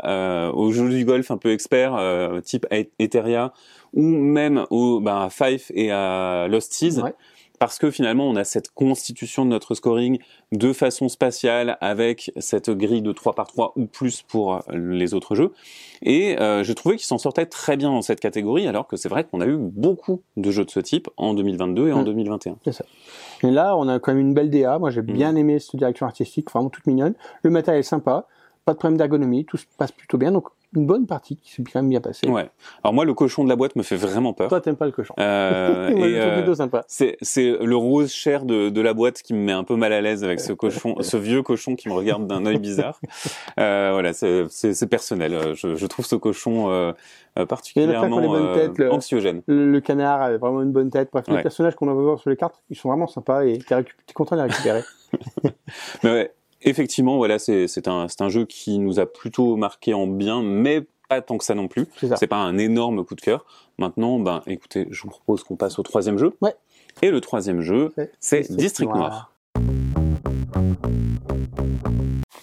à- 0.47 0.51
au 0.53 0.71
jeu 0.71 0.89
du 0.89 1.05
golf 1.05 1.29
un 1.29 1.37
peu 1.37 1.51
expert, 1.51 1.93
euh, 1.95 2.41
type 2.41 2.65
Eteria, 2.97 3.53
ou 3.93 4.01
même 4.01 4.65
au 4.71 5.01
ben, 5.01 5.21
à 5.21 5.29
Five 5.29 5.65
et 5.75 5.91
à 5.91 6.47
Lost 6.49 6.73
Seas, 6.73 6.99
Ouais. 6.99 7.13
Parce 7.59 7.79
que 7.79 7.91
finalement, 7.91 8.27
on 8.29 8.35
a 8.35 8.43
cette 8.43 8.69
constitution 8.71 9.45
de 9.45 9.49
notre 9.49 9.75
scoring 9.75 10.19
de 10.51 10.73
façon 10.73 11.09
spatiale 11.09 11.77
avec 11.81 12.31
cette 12.37 12.69
grille 12.69 13.01
de 13.01 13.11
3 13.11 13.33
par 13.33 13.47
3 13.47 13.73
ou 13.75 13.85
plus 13.85 14.21
pour 14.21 14.59
les 14.71 15.13
autres 15.13 15.35
jeux. 15.35 15.51
Et 16.01 16.39
euh, 16.39 16.63
je 16.63 16.73
trouvais 16.73 16.95
qu'ils 16.97 17.05
s'en 17.05 17.17
sortaient 17.17 17.45
très 17.45 17.77
bien 17.77 17.89
dans 17.89 18.01
cette 18.01 18.19
catégorie, 18.19 18.67
alors 18.67 18.87
que 18.87 18.97
c'est 18.97 19.09
vrai 19.09 19.23
qu'on 19.23 19.41
a 19.41 19.45
eu 19.45 19.57
beaucoup 19.57 20.21
de 20.37 20.51
jeux 20.51 20.65
de 20.65 20.71
ce 20.71 20.79
type 20.79 21.07
en 21.17 21.33
2022 21.33 21.87
et 21.87 21.93
en 21.93 22.01
Mm. 22.01 22.05
2021. 22.05 22.55
Et 23.43 23.51
là, 23.51 23.75
on 23.77 23.87
a 23.87 23.99
quand 23.99 24.13
même 24.13 24.21
une 24.21 24.33
belle 24.33 24.49
DA. 24.49 24.77
Moi, 24.79 24.91
j'ai 24.91 25.01
Mm. 25.01 25.05
bien 25.05 25.35
aimé 25.35 25.59
cette 25.59 25.75
direction 25.75 26.05
artistique, 26.05 26.49
vraiment 26.51 26.69
toute 26.69 26.85
mignonne. 26.87 27.13
Le 27.43 27.49
matériel 27.49 27.79
est 27.79 27.83
sympa, 27.83 28.27
pas 28.65 28.73
de 28.73 28.77
problème 28.79 28.97
d'ergonomie, 28.97 29.45
tout 29.45 29.57
se 29.57 29.65
passe 29.77 29.91
plutôt 29.91 30.17
bien. 30.17 30.31
Donc, 30.31 30.47
une 30.75 30.87
bonne 30.87 31.05
partie 31.07 31.37
qui 31.37 31.53
s'est 31.53 31.63
quand 31.63 31.75
même 31.81 31.89
bien 31.89 32.01
passée. 32.01 32.27
Ouais. 32.27 32.49
Alors 32.83 32.93
moi, 32.93 33.05
le 33.05 33.13
cochon 33.13 33.45
de 33.45 33.49
la 33.49 33.55
boîte 33.55 33.77
me 33.77 33.83
fait 33.83 33.95
vraiment 33.95 34.33
peur. 34.33 34.49
Toi, 34.49 34.59
t'aimes 34.59 34.75
pas 34.75 34.85
le 34.87 34.91
cochon. 34.91 35.13
Euh, 35.19 35.87
et, 35.95 36.19
euh, 36.19 36.35
plutôt 36.39 36.55
sympa. 36.55 36.83
C'est, 36.89 37.15
c'est 37.21 37.55
le 37.61 37.75
rose 37.77 38.11
cher 38.11 38.43
de, 38.43 38.67
de 38.69 38.81
la 38.81 38.93
boîte 38.93 39.21
qui 39.21 39.33
me 39.33 39.39
met 39.39 39.53
un 39.53 39.63
peu 39.63 39.77
mal 39.77 39.93
à 39.93 40.01
l'aise 40.01 40.25
avec 40.25 40.41
ce 40.41 40.51
cochon, 40.51 40.95
ce 40.99 41.15
vieux 41.15 41.43
cochon 41.43 41.75
qui 41.77 41.87
me 41.87 41.93
regarde 41.93 42.27
d'un 42.27 42.45
œil 42.45 42.59
bizarre. 42.59 42.99
Euh, 43.57 43.91
voilà, 43.93 44.11
c'est, 44.11 44.45
c'est, 44.49 44.73
c'est 44.73 44.87
personnel. 44.87 45.33
Euh, 45.33 45.53
Je, 45.55 45.75
je 45.75 45.85
trouve 45.85 46.05
ce 46.05 46.15
cochon 46.15 46.69
euh, 46.71 46.91
euh, 47.39 47.45
particulièrement 47.45 48.19
les 48.19 48.27
euh, 48.27 48.53
têtes, 48.67 48.77
le- 48.77 48.91
anxiogène. 48.91 49.43
Le, 49.47 49.71
le 49.71 49.79
canard 49.79 50.21
a 50.21 50.37
vraiment 50.37 50.61
une 50.61 50.73
bonne 50.73 50.89
tête. 50.89 51.09
Bref, 51.13 51.25
les 51.29 51.35
Ouais. 51.35 51.41
personnages 51.43 51.75
qu'on 51.75 51.85
va 51.85 51.93
voir 51.93 52.19
sur 52.19 52.29
les 52.29 52.35
cartes, 52.35 52.61
ils 52.69 52.75
sont 52.75 52.89
vraiment 52.89 53.07
sympas 53.07 53.45
et 53.45 53.59
t'es 53.59 53.75
récup- 53.75 53.93
t'es 54.05 54.13
content 54.13 54.35
de 54.35 54.41
les 54.41 54.49
récupérer. 54.49 54.81
Mais 56.03 56.11
ouais, 56.11 56.31
effectivement, 56.65 57.17
voilà, 57.17 57.39
c'est, 57.39 57.87
un, 57.87 58.07
un 58.19 58.29
jeu 58.29 58.45
qui 58.45 58.79
nous 58.79 58.99
a 58.99 59.05
plutôt 59.05 59.55
marqué 59.55 59.93
en 59.93 60.07
bien, 60.07 60.41
mais 60.41 60.85
pas 61.07 61.21
tant 61.21 61.37
que 61.37 61.43
ça 61.43 61.55
non 61.55 61.67
plus. 61.67 61.87
C'est 62.17 62.27
pas 62.27 62.37
un 62.37 62.57
énorme 62.57 63.05
coup 63.05 63.15
de 63.15 63.21
cœur. 63.21 63.45
Maintenant, 63.77 64.19
ben, 64.19 64.41
écoutez, 64.47 64.87
je 64.91 65.03
vous 65.03 65.09
propose 65.09 65.43
qu'on 65.43 65.55
passe 65.55 65.79
au 65.79 65.83
troisième 65.83 66.17
jeu. 66.17 66.35
Ouais. 66.41 66.55
Et 67.01 67.11
le 67.11 67.21
troisième 67.21 67.61
jeu, 67.61 67.93
C'est 68.19 68.39
District 68.39 68.59
District 68.59 68.89
Noir. 68.89 68.97
Noir. 68.97 69.31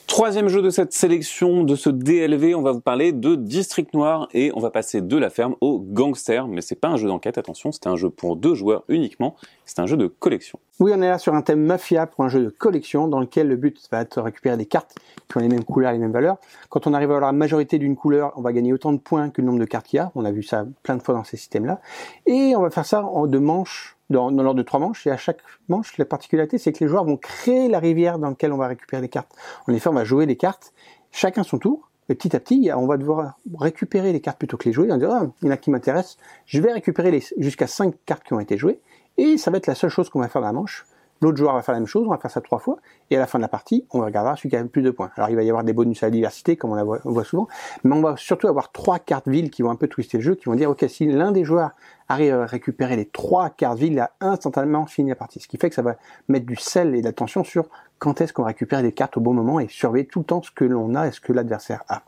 Troisième 0.06 0.48
jeu 0.48 0.60
de 0.60 0.68
cette 0.68 0.92
sélection, 0.92 1.64
de 1.64 1.74
ce 1.74 1.88
DLV, 1.88 2.54
on 2.54 2.60
va 2.60 2.72
vous 2.72 2.82
parler 2.82 3.12
de 3.12 3.34
District 3.34 3.94
Noir 3.94 4.28
et 4.34 4.52
on 4.54 4.60
va 4.60 4.70
passer 4.70 5.00
de 5.00 5.16
la 5.16 5.30
ferme 5.30 5.56
au 5.62 5.78
gangster. 5.80 6.46
Mais 6.48 6.60
c'est 6.60 6.74
pas 6.74 6.88
un 6.88 6.96
jeu 6.96 7.08
d'enquête, 7.08 7.38
attention, 7.38 7.72
c'est 7.72 7.86
un 7.86 7.96
jeu 7.96 8.10
pour 8.10 8.36
deux 8.36 8.54
joueurs 8.54 8.84
uniquement. 8.88 9.36
C'est 9.64 9.80
un 9.80 9.86
jeu 9.86 9.96
de 9.96 10.06
collection. 10.06 10.58
Oui, 10.80 10.92
on 10.94 11.00
est 11.00 11.08
là 11.08 11.18
sur 11.18 11.34
un 11.34 11.40
thème 11.40 11.64
mafia 11.64 12.06
pour 12.06 12.24
un 12.24 12.28
jeu 12.28 12.44
de 12.44 12.50
collection 12.50 13.08
dans 13.08 13.20
lequel 13.20 13.48
le 13.48 13.56
but 13.56 13.76
va 13.90 14.02
être 14.02 14.16
de 14.16 14.20
récupérer 14.20 14.58
des 14.58 14.66
cartes 14.66 14.94
qui 15.30 15.38
ont 15.38 15.40
les 15.40 15.48
mêmes 15.48 15.64
couleurs, 15.64 15.92
les 15.92 15.98
mêmes 15.98 16.12
valeurs. 16.12 16.36
Quand 16.68 16.86
on 16.86 16.92
arrive 16.92 17.10
à 17.10 17.14
avoir 17.14 17.32
la 17.32 17.36
majorité 17.36 17.78
d'une 17.78 17.96
couleur, 17.96 18.32
on 18.36 18.42
va 18.42 18.52
gagner 18.52 18.74
autant 18.74 18.92
de 18.92 18.98
points 18.98 19.30
que 19.30 19.40
le 19.40 19.46
nombre 19.46 19.60
de 19.60 19.64
cartes 19.64 19.86
qu'il 19.86 19.96
y 19.96 20.00
a. 20.00 20.12
On 20.14 20.26
a 20.26 20.30
vu 20.30 20.42
ça 20.42 20.66
plein 20.82 20.96
de 20.96 21.02
fois 21.02 21.14
dans 21.14 21.24
ces 21.24 21.38
systèmes-là. 21.38 21.80
Et 22.26 22.54
on 22.54 22.60
va 22.60 22.68
faire 22.68 22.84
ça 22.84 23.02
en 23.02 23.26
deux 23.26 23.40
manches, 23.40 23.96
dans, 24.12 24.30
l'ordre 24.30 24.58
de 24.58 24.62
trois 24.62 24.78
manches. 24.78 25.06
Et 25.06 25.10
à 25.10 25.16
chaque 25.16 25.40
manche, 25.68 25.98
la 25.98 26.04
particularité, 26.04 26.58
c'est 26.58 26.72
que 26.72 26.84
les 26.84 26.88
joueurs 26.88 27.04
vont 27.04 27.16
créer 27.16 27.68
la 27.68 27.80
rivière 27.80 28.18
dans 28.18 28.28
laquelle 28.28 28.52
on 28.52 28.58
va 28.58 28.68
récupérer 28.68 29.02
les 29.02 29.08
cartes. 29.08 29.32
En 29.66 29.72
effet, 29.72 29.88
on 29.88 29.94
va 29.94 30.04
jouer 30.04 30.26
les 30.26 30.36
cartes, 30.36 30.72
chacun 31.10 31.42
son 31.42 31.58
tour. 31.58 31.88
Et 32.08 32.14
petit 32.14 32.34
à 32.34 32.40
petit, 32.40 32.70
on 32.74 32.86
va 32.86 32.96
devoir 32.96 33.38
récupérer 33.58 34.12
les 34.12 34.20
cartes 34.20 34.38
plutôt 34.38 34.56
que 34.56 34.68
les 34.68 34.72
jouer. 34.72 34.88
On 34.90 34.98
va 34.98 35.20
ah, 35.22 35.26
il 35.40 35.46
y 35.46 35.48
en 35.48 35.52
a 35.52 35.56
qui 35.56 35.70
m'intéressent. 35.70 36.18
Je 36.46 36.60
vais 36.60 36.72
récupérer 36.72 37.22
jusqu'à 37.38 37.66
cinq 37.66 37.94
cartes 38.04 38.24
qui 38.24 38.34
ont 38.34 38.40
été 38.40 38.58
jouées. 38.58 38.80
Et 39.16 39.38
ça 39.38 39.50
va 39.50 39.58
être 39.58 39.66
la 39.66 39.74
seule 39.74 39.90
chose 39.90 40.08
qu'on 40.10 40.20
va 40.20 40.28
faire 40.28 40.42
dans 40.42 40.48
la 40.48 40.52
manche. 40.52 40.84
L'autre 41.22 41.38
joueur 41.38 41.54
va 41.54 41.62
faire 41.62 41.72
la 41.72 41.78
même 41.80 41.86
chose, 41.86 42.06
on 42.06 42.10
va 42.10 42.18
faire 42.18 42.30
ça 42.30 42.40
trois 42.40 42.58
fois, 42.58 42.76
et 43.10 43.16
à 43.16 43.20
la 43.20 43.26
fin 43.26 43.38
de 43.38 43.42
la 43.42 43.48
partie, 43.48 43.86
on 43.92 44.00
regardera 44.00 44.36
celui 44.36 44.50
qui 44.50 44.56
a 44.56 44.62
le 44.62 44.68
plus 44.68 44.82
de 44.82 44.90
points. 44.90 45.10
Alors 45.16 45.30
il 45.30 45.36
va 45.36 45.42
y 45.44 45.48
avoir 45.48 45.62
des 45.64 45.72
bonus 45.72 46.02
à 46.02 46.06
la 46.06 46.10
diversité, 46.10 46.56
comme 46.56 46.72
on, 46.72 46.74
la 46.74 46.84
voit, 46.84 46.98
on 47.04 47.12
voit 47.12 47.24
souvent, 47.24 47.46
mais 47.84 47.94
on 47.94 48.02
va 48.02 48.16
surtout 48.16 48.48
avoir 48.48 48.72
trois 48.72 48.98
cartes 48.98 49.28
villes 49.28 49.50
qui 49.50 49.62
vont 49.62 49.70
un 49.70 49.76
peu 49.76 49.86
twister 49.88 50.18
le 50.18 50.24
jeu, 50.24 50.34
qui 50.34 50.46
vont 50.46 50.56
dire, 50.56 50.68
ok, 50.68 50.84
si 50.88 51.06
l'un 51.06 51.30
des 51.30 51.44
joueurs 51.44 51.70
arrive 52.08 52.34
à 52.34 52.44
récupérer 52.44 52.96
les 52.96 53.06
trois 53.06 53.50
cartes 53.50 53.78
villes, 53.78 53.92
il 53.92 54.00
a 54.00 54.10
instantanément 54.20 54.86
fini 54.86 55.10
la 55.10 55.16
partie. 55.16 55.38
Ce 55.38 55.46
qui 55.46 55.56
fait 55.56 55.68
que 55.68 55.76
ça 55.76 55.82
va 55.82 55.96
mettre 56.28 56.44
du 56.44 56.56
sel 56.56 56.94
et 56.94 57.00
de 57.00 57.06
l'attention 57.06 57.44
sur 57.44 57.66
quand 57.98 58.20
est-ce 58.20 58.32
qu'on 58.32 58.42
récupère 58.42 58.82
des 58.82 58.92
cartes 58.92 59.16
au 59.16 59.20
bon 59.20 59.32
moment 59.32 59.60
et 59.60 59.68
surveiller 59.68 60.06
tout 60.06 60.18
le 60.18 60.24
temps 60.24 60.42
ce 60.42 60.50
que 60.50 60.64
l'on 60.64 60.94
a 60.96 61.06
et 61.06 61.12
ce 61.12 61.20
que 61.20 61.32
l'adversaire 61.32 61.84
a. 61.88 62.02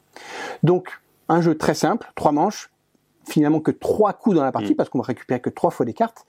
Donc, 0.65 0.89
un 1.29 1.41
jeu 1.41 1.57
très 1.57 1.75
simple, 1.75 2.11
trois 2.17 2.33
manches, 2.33 2.71
finalement 3.27 3.61
que 3.61 3.71
trois 3.71 4.13
coups 4.13 4.37
dans 4.37 4.43
la 4.43 4.53
partie, 4.53 4.73
Mm. 4.73 4.77
parce 4.77 4.89
qu'on 4.89 4.99
va 4.99 5.05
récupérer 5.05 5.41
que 5.41 5.51
trois 5.51 5.71
fois 5.71 5.87
des 5.87 5.95
cartes. 5.95 6.27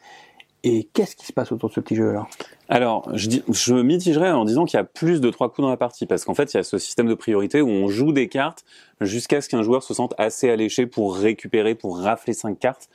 Et 0.67 0.89
qu'est-ce 0.93 1.15
qui 1.15 1.27
se 1.27 1.31
passe 1.31 1.51
autour 1.51 1.69
de 1.69 1.75
ce 1.75 1.79
petit 1.79 1.95
jeu 1.95 2.10
alors 2.10 2.27
Alors, 2.69 3.07
je, 3.13 3.27
dis, 3.27 3.43
je 3.48 3.75
mitigerais 3.75 4.31
en 4.31 4.45
disant 4.45 4.65
qu'il 4.65 4.77
y 4.77 4.81
a 4.81 4.84
plus 4.84 5.22
de 5.22 5.29
trois 5.29 5.50
coups 5.50 5.62
dans 5.62 5.69
la 5.69 5.77
partie, 5.77 6.07
parce 6.07 6.25
qu'en 6.25 6.34
fait, 6.34 6.51
il 6.55 6.57
y 6.57 6.60
a 6.60 6.63
ce 6.63 6.79
système 6.79 7.05
de 7.05 7.13
priorité 7.13 7.62
où 7.62 7.69
on 7.69 7.88
joue 7.88 8.12
des 8.12 8.27
cartes 8.29 8.65
jusqu'à 9.00 9.41
ce 9.41 9.50
qu'un 9.50 9.62
joueur 9.62 9.84
se 9.84 9.93
sente 9.93 10.15
assez 10.17 10.50
alléché 10.50 10.88
pour 10.88 11.15
récupérer, 11.15 11.75
pour 11.75 12.00
rafler 12.00 12.34
cinq 12.34 12.57
cartes 12.57 12.89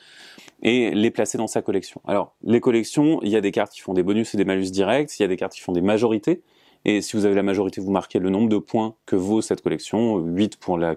et 0.64 0.90
les 0.90 1.12
placer 1.12 1.38
dans 1.38 1.46
sa 1.46 1.62
collection. 1.62 2.00
Alors, 2.08 2.34
les 2.42 2.58
collections, 2.58 3.20
il 3.22 3.28
y 3.28 3.36
a 3.36 3.40
des 3.40 3.52
cartes 3.52 3.72
qui 3.72 3.82
font 3.82 3.94
des 3.94 4.02
bonus 4.02 4.34
et 4.34 4.36
des 4.36 4.44
malus 4.44 4.72
directs, 4.72 5.16
il 5.20 5.22
y 5.22 5.24
a 5.24 5.28
des 5.28 5.36
cartes 5.36 5.52
qui 5.52 5.60
font 5.60 5.72
des 5.72 5.80
majorités, 5.80 6.42
et 6.84 7.02
si 7.02 7.16
vous 7.16 7.24
avez 7.24 7.36
la 7.36 7.44
majorité, 7.44 7.80
vous 7.80 7.92
marquez 7.92 8.18
le 8.18 8.30
nombre 8.30 8.48
de 8.48 8.58
points 8.58 8.96
que 9.06 9.14
vaut 9.14 9.42
cette 9.42 9.62
collection, 9.62 10.18
8 10.18 10.56
pour 10.56 10.76
la 10.76 10.96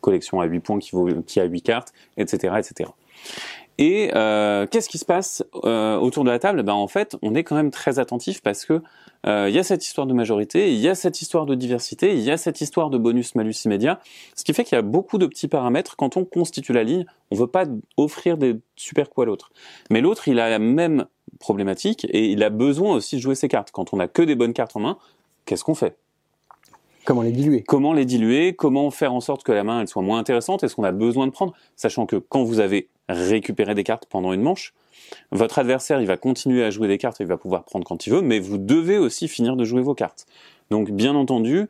collection 0.00 0.40
à 0.40 0.46
8 0.46 0.58
points 0.58 0.78
qui, 0.80 0.90
vaut, 0.90 1.06
qui 1.22 1.38
a 1.38 1.44
8 1.44 1.62
cartes, 1.62 1.92
etc. 2.16 2.54
etc. 2.58 2.90
Et 3.78 4.10
euh, 4.14 4.66
qu'est-ce 4.66 4.88
qui 4.88 4.98
se 4.98 5.04
passe 5.04 5.42
euh, 5.64 5.96
autour 5.96 6.24
de 6.24 6.30
la 6.30 6.38
table? 6.38 6.62
Ben 6.62 6.74
en 6.74 6.86
fait, 6.86 7.16
on 7.22 7.34
est 7.34 7.44
quand 7.44 7.56
même 7.56 7.70
très 7.70 7.98
attentif 7.98 8.42
parce 8.42 8.66
que 8.66 8.82
euh, 9.26 9.46
il 9.48 9.54
y 9.54 9.58
a 9.58 9.62
cette 9.62 9.84
histoire 9.86 10.06
de 10.06 10.12
majorité, 10.12 10.72
il 10.72 10.78
y 10.80 10.88
a 10.88 10.94
cette 10.94 11.22
histoire 11.22 11.46
de 11.46 11.54
diversité, 11.54 12.12
il 12.12 12.20
y 12.20 12.30
a 12.30 12.36
cette 12.36 12.60
histoire 12.60 12.90
de 12.90 12.98
bonus-malus 12.98 13.64
immédiat, 13.64 14.00
ce 14.34 14.44
qui 14.44 14.52
fait 14.52 14.64
qu'il 14.64 14.76
y 14.76 14.78
a 14.78 14.82
beaucoup 14.82 15.16
de 15.16 15.26
petits 15.26 15.48
paramètres. 15.48 15.96
Quand 15.96 16.16
on 16.16 16.24
constitue 16.24 16.72
la 16.72 16.84
ligne, 16.84 17.06
on 17.30 17.36
veut 17.36 17.46
pas 17.46 17.64
offrir 17.96 18.36
des 18.36 18.56
super 18.76 19.08
coups 19.08 19.24
à 19.24 19.26
l'autre, 19.26 19.50
mais 19.90 20.00
l'autre 20.02 20.28
il 20.28 20.40
a 20.40 20.50
la 20.50 20.58
même 20.58 21.06
problématique 21.38 22.06
et 22.10 22.30
il 22.30 22.42
a 22.42 22.50
besoin 22.50 22.94
aussi 22.96 23.16
de 23.16 23.20
jouer 23.20 23.34
ses 23.34 23.48
cartes. 23.48 23.70
Quand 23.70 23.94
on 23.94 24.00
a 24.00 24.08
que 24.08 24.22
des 24.22 24.34
bonnes 24.34 24.52
cartes 24.52 24.76
en 24.76 24.80
main, 24.80 24.98
qu'est-ce 25.46 25.64
qu'on 25.64 25.74
fait? 25.74 25.96
Comment 27.04 27.22
les 27.22 27.32
diluer? 27.32 27.62
Comment 27.66 27.92
les 27.92 28.04
diluer? 28.04 28.54
Comment 28.54 28.90
faire 28.90 29.14
en 29.14 29.20
sorte 29.20 29.42
que 29.42 29.52
la 29.52 29.64
main 29.64 29.80
elle 29.80 29.88
soit 29.88 30.02
moins 30.02 30.18
intéressante? 30.18 30.62
Est-ce 30.64 30.76
qu'on 30.76 30.84
a 30.84 30.92
besoin 30.92 31.26
de 31.26 31.32
prendre? 31.32 31.54
Sachant 31.76 32.06
que 32.06 32.16
quand 32.16 32.44
vous 32.44 32.60
avez 32.60 32.88
récupéré 33.12 33.74
des 33.74 33.84
cartes 33.84 34.06
pendant 34.06 34.32
une 34.32 34.42
manche, 34.42 34.74
votre 35.32 35.58
adversaire 35.58 36.00
il 36.00 36.06
va 36.06 36.16
continuer 36.16 36.64
à 36.64 36.70
jouer 36.70 36.88
des 36.88 36.98
cartes 36.98 37.20
et 37.20 37.24
il 37.24 37.28
va 37.28 37.36
pouvoir 37.36 37.64
prendre 37.64 37.84
quand 37.84 38.06
il 38.06 38.12
veut, 38.12 38.22
mais 38.22 38.38
vous 38.38 38.58
devez 38.58 38.98
aussi 38.98 39.28
finir 39.28 39.56
de 39.56 39.64
jouer 39.64 39.82
vos 39.82 39.94
cartes. 39.94 40.26
Donc 40.70 40.90
bien 40.90 41.14
entendu, 41.14 41.66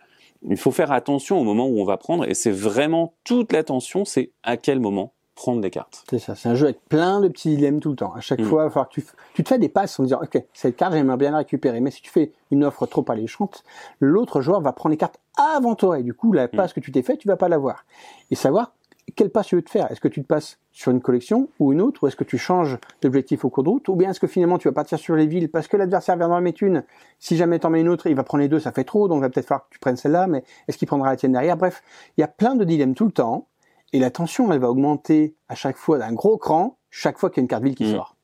il 0.49 0.57
faut 0.57 0.71
faire 0.71 0.93
attention 0.93 1.41
au 1.41 1.45
moment 1.45 1.67
où 1.67 1.81
on 1.81 1.85
va 1.85 1.97
prendre 1.97 2.29
et 2.29 2.35
c'est 2.35 2.51
vraiment 2.51 3.15
toute 3.25 3.53
l'attention, 3.53 4.05
c'est 4.05 4.31
à 4.43 4.57
quel 4.57 4.81
moment 4.81 5.13
prendre 5.41 5.63
des 5.63 5.71
cartes. 5.71 6.05
C'est 6.11 6.19
ça, 6.19 6.35
c'est 6.35 6.51
un 6.51 6.55
jeu 6.55 6.67
avec 6.67 6.81
plein 6.89 7.21
de 7.21 7.29
petits 7.29 7.57
dilemmes 7.57 7.81
tout 7.81 7.89
le 7.91 7.97
temps. 7.97 8.13
À 8.15 8.21
chaque 8.21 8.41
Mm. 8.41 8.45
fois, 8.45 8.63
il 8.63 8.65
va 8.67 8.71
falloir 8.71 8.89
que 8.91 9.01
tu, 9.35 9.43
te 9.43 9.49
fais 9.49 9.59
des 9.59 9.71
passes 9.71 9.99
en 9.99 10.03
disant, 10.03 10.21
ok, 10.23 10.43
cette 10.53 10.77
carte, 10.77 10.93
j'aimerais 10.93 11.17
bien 11.17 11.31
la 11.31 11.39
récupérer. 11.39 11.81
Mais 11.81 11.91
si 11.91 12.03
tu 12.03 12.11
fais 12.11 12.33
une 12.51 12.63
offre 12.63 12.85
trop 12.85 13.05
alléchante, 13.09 13.65
l'autre 14.01 14.43
joueur 14.43 14.61
va 14.61 14.75
prendre 14.75 14.91
les 14.91 14.99
cartes 14.99 15.19
avant 15.39 15.75
toi. 15.75 15.99
Et 15.99 16.03
du 16.03 16.13
coup, 16.13 16.35
la 16.35 16.47
passe 16.47 16.75
que 16.75 16.81
tu 16.81 16.93
t'es 16.93 17.01
fait, 17.01 17.17
tu 17.17 17.27
vas 17.27 17.39
pas 17.39 17.49
l'avoir. 17.49 17.87
Et 18.31 18.35
savoir 18.35 18.75
quelle 19.13 19.31
passe 19.31 19.49
tu 19.49 19.57
veux 19.57 19.63
te 19.63 19.71
faire? 19.71 19.91
Est-ce 19.91 20.01
que 20.01 20.09
tu 20.09 20.23
te 20.23 20.27
passes 20.27 20.59
sur 20.73 20.93
une 20.93 21.01
collection 21.01 21.49
ou 21.59 21.73
une 21.73 21.81
autre, 21.81 22.05
ou 22.05 22.07
est-ce 22.07 22.17
que 22.17 22.25
tu 22.25 22.39
changes 22.39 22.79
d'objectif 23.03 23.45
au 23.45 23.51
cours 23.51 23.63
de 23.65 23.69
route, 23.69 23.89
ou 23.89 23.97
bien 23.97 24.11
est-ce 24.11 24.21
que 24.21 24.27
finalement 24.27 24.59
tu 24.59 24.69
vas 24.69 24.73
partir 24.73 24.99
sur 24.99 25.17
les 25.17 25.27
villes 25.27 25.51
parce 25.51 25.69
que 25.69 25.77
l'adversaire 25.77 26.17
vient 26.17 26.29
d'en 26.29 26.41
mettre 26.41 26.63
une? 26.63 26.85
Si 27.19 27.37
jamais 27.37 27.59
t'en 27.59 27.71
mets 27.71 27.81
une 27.81 27.89
autre, 27.89 28.07
il 28.07 28.15
va 28.15 28.23
prendre 28.25 28.43
les 28.43 28.49
deux, 28.49 28.61
ça 28.61 28.73
fait 28.73 28.85
trop, 28.85 29.09
donc 29.09 29.19
il 29.19 29.23
va 29.23 29.31
peut-être 29.31 29.47
falloir 29.47 29.69
que 29.69 29.75
tu 29.75 29.79
prennes 29.79 29.97
celle-là, 29.97 30.27
mais 30.27 30.45
est-ce 30.69 30.79
qu'il 30.79 30.89
prendra 30.89 31.09
la 31.11 31.17
tienne 31.17 31.33
derrière? 31.33 31.57
Bref, 31.57 31.83
il 32.17 32.21
y 32.21 32.25
a 32.25 32.29
plein 32.29 32.55
de 32.55 32.65
dilemmes 32.65 32.95
tout 32.95 33.07
le 33.07 33.13
temps. 33.13 33.47
Et 33.93 33.99
la 33.99 34.13
tension, 34.13 34.53
elle 34.53 34.61
va 34.61 34.71
augmenter 34.71 35.35
à 35.49 35.57
chaque 35.57 35.77
fois 35.77 35.99
d'un 35.99 36.13
gros 36.13 36.39
cran, 36.39 36.77
chaque 36.91 37.19
fois 37.19 37.29
qu'il 37.29 37.39
y 37.39 37.41
a 37.41 37.43
une 37.43 37.49
carte 37.49 37.65
ville 37.65 37.75
qui 37.75 37.85
Mm. 37.85 37.97
sort. 37.97 38.15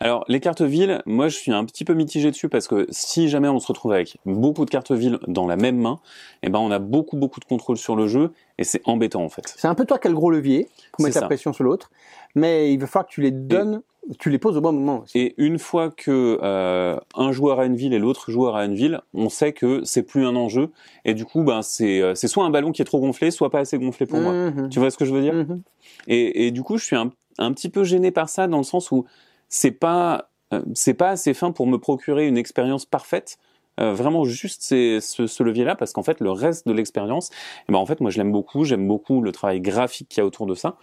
Alors 0.00 0.24
les 0.28 0.40
cartes 0.40 0.62
villes, 0.62 1.02
moi 1.06 1.28
je 1.28 1.36
suis 1.36 1.52
un 1.52 1.64
petit 1.64 1.84
peu 1.84 1.94
mitigé 1.94 2.30
dessus 2.30 2.48
parce 2.48 2.68
que 2.68 2.86
si 2.90 3.28
jamais 3.28 3.48
on 3.48 3.58
se 3.58 3.66
retrouve 3.66 3.92
avec 3.92 4.16
beaucoup 4.26 4.64
de 4.64 4.70
cartes 4.70 4.92
villes 4.92 5.18
dans 5.26 5.46
la 5.46 5.56
même 5.56 5.78
main, 5.78 6.00
eh 6.42 6.48
ben 6.50 6.58
on 6.58 6.70
a 6.70 6.78
beaucoup 6.78 7.16
beaucoup 7.16 7.40
de 7.40 7.44
contrôle 7.44 7.76
sur 7.76 7.96
le 7.96 8.06
jeu 8.06 8.32
et 8.58 8.64
c'est 8.64 8.82
embêtant 8.84 9.22
en 9.24 9.28
fait. 9.28 9.54
C'est 9.56 9.68
un 9.68 9.74
peu 9.74 9.84
toi 9.84 9.98
qui 9.98 10.06
as 10.06 10.10
le 10.10 10.16
gros 10.16 10.30
levier 10.30 10.68
pour 10.92 11.04
mettre 11.04 11.20
la 11.20 11.26
pression 11.26 11.52
sur 11.52 11.64
l'autre, 11.64 11.90
mais 12.34 12.72
il 12.72 12.78
va 12.78 12.86
falloir 12.86 13.06
que 13.06 13.12
tu 13.12 13.20
les 13.20 13.30
donnes, 13.30 13.82
tu 14.18 14.30
les 14.30 14.38
poses 14.38 14.56
au 14.56 14.60
bon 14.60 14.72
moment 14.72 15.00
aussi. 15.00 15.18
Et 15.18 15.34
une 15.38 15.58
fois 15.58 15.90
que 15.90 16.38
euh, 16.42 16.96
un 17.16 17.32
joueur 17.32 17.58
a 17.58 17.64
une 17.64 17.76
ville 17.76 17.94
et 17.94 17.98
l'autre 17.98 18.30
joueur 18.30 18.56
a 18.56 18.64
une 18.64 18.74
ville, 18.74 19.00
on 19.14 19.28
sait 19.28 19.52
que 19.52 19.82
c'est 19.84 20.02
plus 20.02 20.24
un 20.26 20.36
enjeu 20.36 20.70
et 21.04 21.14
du 21.14 21.24
coup 21.24 21.42
ben 21.42 21.62
c'est 21.62 22.00
euh, 22.00 22.14
c'est 22.14 22.28
soit 22.28 22.44
un 22.44 22.50
ballon 22.50 22.70
qui 22.70 22.82
est 22.82 22.84
trop 22.84 23.00
gonflé, 23.00 23.30
soit 23.30 23.50
pas 23.50 23.60
assez 23.60 23.78
gonflé 23.78 24.06
pour 24.06 24.20
moi. 24.20 24.32
Mhm. 24.32 24.68
Tu 24.68 24.78
vois 24.78 24.90
ce 24.90 24.98
que 24.98 25.04
je 25.04 25.12
veux 25.12 25.22
dire? 25.22 25.34
Mhm. 25.34 25.62
et, 26.06 26.46
et 26.46 26.50
du 26.50 26.62
coup 26.62 26.76
je 26.76 26.84
suis 26.84 26.96
un, 26.96 27.10
un 27.38 27.52
petit 27.52 27.68
peu 27.70 27.82
gêné 27.82 28.10
par 28.10 28.28
ça 28.28 28.46
dans 28.46 28.58
le 28.58 28.64
sens 28.64 28.92
où 28.92 29.06
c'est 29.54 29.70
pas 29.70 30.30
euh, 30.52 30.62
c'est 30.74 30.94
pas 30.94 31.10
assez 31.10 31.32
fin 31.32 31.52
pour 31.52 31.66
me 31.68 31.78
procurer 31.78 32.26
une 32.26 32.36
expérience 32.36 32.86
parfaite. 32.86 33.38
Euh, 33.80 33.92
vraiment 33.92 34.24
juste 34.24 34.62
c'est 34.62 35.00
ce, 35.00 35.26
ce 35.26 35.42
levier-là 35.42 35.74
parce 35.74 35.92
qu'en 35.92 36.04
fait 36.04 36.20
le 36.20 36.30
reste 36.30 36.64
de 36.66 36.72
l'expérience, 36.72 37.30
eh 37.68 37.72
ben 37.72 37.78
en 37.78 37.86
fait 37.86 38.00
moi 38.00 38.10
je 38.10 38.18
l'aime 38.18 38.30
beaucoup, 38.30 38.64
j'aime 38.64 38.86
beaucoup 38.86 39.20
le 39.20 39.32
travail 39.32 39.60
graphique 39.60 40.08
qu'il 40.08 40.20
y 40.20 40.22
a 40.22 40.26
autour 40.26 40.46
de 40.46 40.54
ça, 40.54 40.76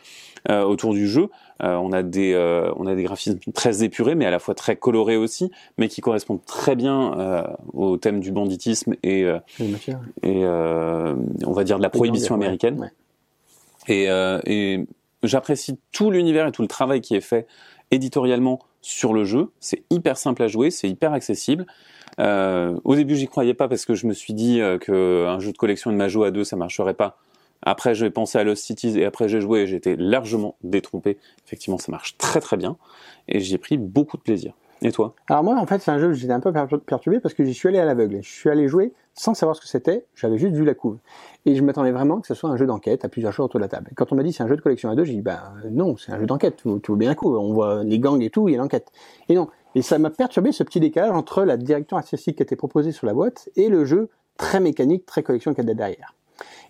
euh, 0.50 0.64
autour 0.64 0.94
du 0.94 1.08
jeu. 1.08 1.30
Euh, 1.64 1.76
on 1.76 1.92
a 1.94 2.04
des 2.04 2.34
euh, 2.34 2.72
on 2.76 2.88
a 2.88 2.96
des 2.96 3.04
graphismes 3.04 3.40
très 3.54 3.84
épurés 3.84 4.16
mais 4.16 4.26
à 4.26 4.32
la 4.32 4.40
fois 4.40 4.56
très 4.56 4.76
colorés 4.76 5.18
aussi, 5.18 5.52
mais 5.78 5.88
qui 5.88 6.02
correspondent 6.02 6.44
très 6.46 6.76
bien 6.76 7.18
euh, 7.18 7.44
au 7.74 7.98
thème 7.98 8.20
du 8.20 8.32
banditisme 8.32 8.96
et 9.04 9.24
euh, 9.24 9.40
et 10.24 10.44
euh, 10.44 11.16
on 11.46 11.54
va 11.54 11.64
dire 11.64 11.78
de 11.78 11.84
la 11.84 11.90
prohibition 11.90 12.36
américaine. 12.36 12.80
ouais. 12.80 12.92
Et, 13.88 14.10
euh, 14.10 14.40
et 14.46 14.86
j'apprécie 15.24 15.78
tout 15.92 16.12
l'univers 16.12 16.46
et 16.48 16.52
tout 16.52 16.62
le 16.62 16.68
travail 16.68 17.02
qui 17.02 17.16
est 17.16 17.22
fait 17.22 17.48
éditorialement 17.92 18.60
sur 18.82 19.14
le 19.14 19.24
jeu. 19.24 19.50
C'est 19.60 19.84
hyper 19.90 20.18
simple 20.18 20.44
à 20.44 20.48
jouer, 20.48 20.72
c'est 20.72 20.90
hyper 20.90 21.14
accessible. 21.14 21.66
Euh, 22.20 22.78
au 22.84 22.96
début, 22.96 23.16
j'y 23.16 23.28
croyais 23.28 23.54
pas 23.54 23.68
parce 23.68 23.86
que 23.86 23.94
je 23.94 24.08
me 24.08 24.14
suis 24.14 24.34
dit 24.34 24.60
euh, 24.60 24.78
que 24.78 25.26
un 25.28 25.40
jeu 25.40 25.52
de 25.52 25.58
collection 25.58 25.92
de 25.92 25.96
Majo 25.96 26.24
à 26.24 26.32
deux, 26.32 26.44
ça 26.44 26.56
marcherait 26.56 26.94
pas. 26.94 27.18
Après, 27.64 27.94
j'ai 27.94 28.10
pensé 28.10 28.38
à 28.38 28.44
Lost 28.44 28.64
Cities 28.64 29.00
et 29.00 29.06
après 29.06 29.30
j'ai 29.30 29.40
joué 29.40 29.62
et 29.62 29.68
j'étais 29.68 29.96
largement 29.96 30.56
détrompé. 30.64 31.18
Effectivement, 31.46 31.78
ça 31.78 31.92
marche 31.92 32.18
très 32.18 32.40
très 32.40 32.58
bien 32.58 32.78
et 33.28 33.40
j'y 33.40 33.54
ai 33.54 33.60
pris 33.60 33.78
beaucoup 33.78 34.18
de 34.18 34.24
plaisir. 34.24 34.54
Et 34.84 34.92
toi 34.92 35.14
Alors 35.28 35.44
moi, 35.44 35.56
en 35.58 35.66
fait, 35.68 35.80
c'est 35.80 35.92
un 35.92 36.00
jeu 36.00 36.08
où 36.08 36.14
j'étais 36.14 36.34
un 36.34 36.40
peu 36.40 36.52
per- 36.52 36.66
perturbé 36.86 37.20
parce 37.20 37.36
que 37.36 37.44
j'y 37.44 37.54
suis 37.54 37.68
allé 37.68 37.78
à 37.78 37.86
l'aveugle. 37.86 38.20
Je 38.24 38.30
suis 38.30 38.50
allé 38.50 38.68
jouer 38.68 38.94
sans 39.14 39.36
savoir 39.36 39.56
ce 39.56 39.62
que 39.62 39.68
c'était. 39.68 40.06
J'avais 40.16 40.40
juste 40.40 40.56
vu 40.56 40.66
la 40.66 40.74
couve. 40.74 40.98
Et 41.46 41.56
je 41.56 41.62
m'attendais 41.62 41.92
vraiment 41.92 42.20
que 42.20 42.26
ce 42.28 42.34
soit 42.34 42.50
un 42.50 42.58
jeu 42.58 42.66
d'enquête 42.66 43.06
à 43.06 43.10
plusieurs 43.10 43.32
joueurs 43.32 43.46
autour 43.46 43.60
de 43.60 43.66
la 43.66 43.70
table. 43.70 43.90
Et 43.92 43.96
quand 43.96 44.12
on 44.12 44.16
m'a 44.16 44.24
dit 44.24 44.34
c'est 44.34 44.42
un 44.42 44.48
jeu 44.48 44.56
de 44.56 44.62
collection 44.62 44.90
à 44.90 44.96
deux, 44.96 45.04
j'ai 45.04 45.14
dit 45.14 45.22
ben 45.22 45.40
non, 45.70 45.98
c'est 45.98 46.12
un 46.12 46.20
jeu 46.20 46.26
d'enquête. 46.26 46.56
Tu, 46.64 46.70
vois 46.88 46.98
bien 46.98 47.10
la 47.10 47.16
couve. 47.16 47.38
On 47.38 47.54
voit 47.54 47.84
les 47.84 48.00
gangs 48.00 48.22
et 48.22 48.32
tout, 48.32 48.50
il 48.50 48.54
y 48.54 48.56
a 48.56 48.58
l'enquête. 48.58 48.92
Et 49.30 49.36
non. 49.36 49.50
Et 49.76 49.84
ça 49.84 50.00
m'a 50.00 50.10
perturbé 50.10 50.52
ce 50.52 50.64
petit 50.64 50.80
décalage 50.80 51.12
entre 51.12 51.44
la 51.44 51.58
direction 51.58 51.98
artistique 51.98 52.38
qui 52.38 52.44
était 52.44 52.56
proposée 52.56 52.92
sur 52.92 53.06
la 53.06 53.14
boîte 53.14 53.50
et 53.56 53.70
le 53.70 53.86
jeu 53.86 54.10
très 54.38 54.60
mécanique, 54.60 55.06
très 55.06 55.22
collection 55.22 55.54
qu'il 55.54 55.66
y 55.66 55.72
a 55.72 55.74
derrière. 55.76 56.16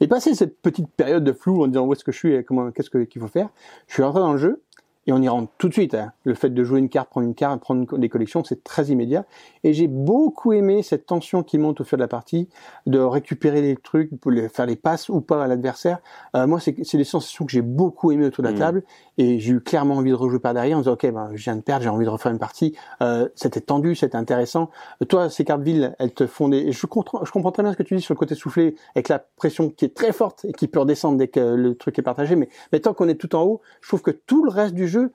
Et 0.01 0.07
passé 0.07 0.35
cette 0.35 0.59
petite 0.61 0.89
période 0.89 1.23
de 1.23 1.31
flou 1.31 1.63
en 1.63 1.67
disant 1.67 1.85
où 1.85 1.93
est-ce 1.93 2.03
que 2.03 2.11
je 2.11 2.17
suis 2.17 2.33
et 2.33 2.43
comment, 2.43 2.71
qu'est-ce 2.71 2.89
que- 2.89 3.03
qu'il 3.05 3.21
faut 3.21 3.27
faire, 3.29 3.49
je 3.87 3.93
suis 3.93 4.03
rentré 4.03 4.19
dans 4.19 4.33
le 4.33 4.37
jeu 4.37 4.61
et 5.07 5.11
on 5.13 5.21
y 5.21 5.27
rentre 5.27 5.51
tout 5.57 5.67
de 5.67 5.73
suite. 5.73 5.93
hein. 5.95 6.11
Le 6.23 6.33
fait 6.35 6.49
de 6.49 6.63
jouer 6.63 6.79
une 6.79 6.89
carte, 6.89 7.09
prendre 7.09 7.25
une 7.27 7.33
carte, 7.33 7.59
prendre 7.61 7.97
des 7.97 8.09
collections, 8.09 8.43
c'est 8.43 8.63
très 8.63 8.85
immédiat. 8.87 9.25
Et 9.63 9.73
j'ai 9.73 9.87
beaucoup 9.87 10.53
aimé 10.53 10.83
cette 10.83 11.05
tension 11.07 11.41
qui 11.43 11.57
monte 11.57 11.81
au 11.81 11.83
fur 11.83 11.97
de 11.97 12.03
la 12.03 12.07
partie, 12.07 12.47
de 12.85 12.99
récupérer 12.99 13.61
les 13.61 13.75
trucs, 13.77 14.11
pour 14.19 14.29
les, 14.31 14.47
faire 14.49 14.65
les 14.67 14.75
passes 14.75 15.09
ou 15.09 15.21
pas 15.21 15.43
à 15.43 15.47
l'adversaire. 15.47 15.99
Euh, 16.35 16.45
moi, 16.45 16.59
c'est 16.59 16.97
des 16.97 17.03
sensations 17.03 17.45
que 17.45 17.51
j'ai 17.51 17.61
beaucoup 17.63 18.11
aimées 18.11 18.25
autour 18.27 18.43
de 18.43 18.47
la 18.49 18.53
Mhm. 18.53 18.59
table. 18.59 18.83
Et 19.21 19.37
j'ai 19.37 19.51
eu 19.51 19.61
clairement 19.61 19.97
envie 19.97 20.09
de 20.09 20.15
rejouer 20.15 20.39
par 20.39 20.55
derrière 20.55 20.77
en 20.77 20.79
disant, 20.79 20.93
OK, 20.93 21.05
ben, 21.11 21.29
je 21.35 21.43
viens 21.43 21.55
de 21.55 21.61
perdre, 21.61 21.83
j'ai 21.83 21.89
envie 21.89 22.05
de 22.05 22.09
refaire 22.09 22.31
une 22.31 22.39
partie. 22.39 22.75
Euh, 23.03 23.29
c'était 23.35 23.61
tendu, 23.61 23.93
c'était 23.93 24.15
intéressant. 24.15 24.71
Toi, 25.09 25.29
ces 25.29 25.45
cartes 25.45 25.61
villes, 25.61 25.95
elles 25.99 26.11
te 26.11 26.25
font 26.25 26.49
des... 26.49 26.71
Je 26.71 26.87
comprends, 26.87 27.23
je 27.23 27.31
comprends 27.31 27.51
très 27.51 27.61
bien 27.61 27.71
ce 27.71 27.77
que 27.77 27.83
tu 27.83 27.95
dis 27.95 28.01
sur 28.01 28.15
le 28.15 28.17
côté 28.17 28.33
soufflé, 28.33 28.73
avec 28.95 29.09
la 29.09 29.19
pression 29.19 29.69
qui 29.69 29.85
est 29.85 29.95
très 29.95 30.11
forte 30.11 30.43
et 30.45 30.53
qui 30.53 30.67
peut 30.67 30.79
redescendre 30.79 31.19
dès 31.19 31.27
que 31.27 31.39
le 31.39 31.75
truc 31.75 31.99
est 31.99 32.01
partagé. 32.01 32.35
Mais, 32.35 32.49
mais 32.71 32.79
tant 32.79 32.95
qu'on 32.95 33.07
est 33.09 33.15
tout 33.15 33.35
en 33.35 33.43
haut, 33.43 33.61
je 33.81 33.89
trouve 33.89 34.01
que 34.01 34.09
tout 34.09 34.43
le 34.43 34.49
reste 34.49 34.73
du 34.73 34.87
jeu 34.87 35.11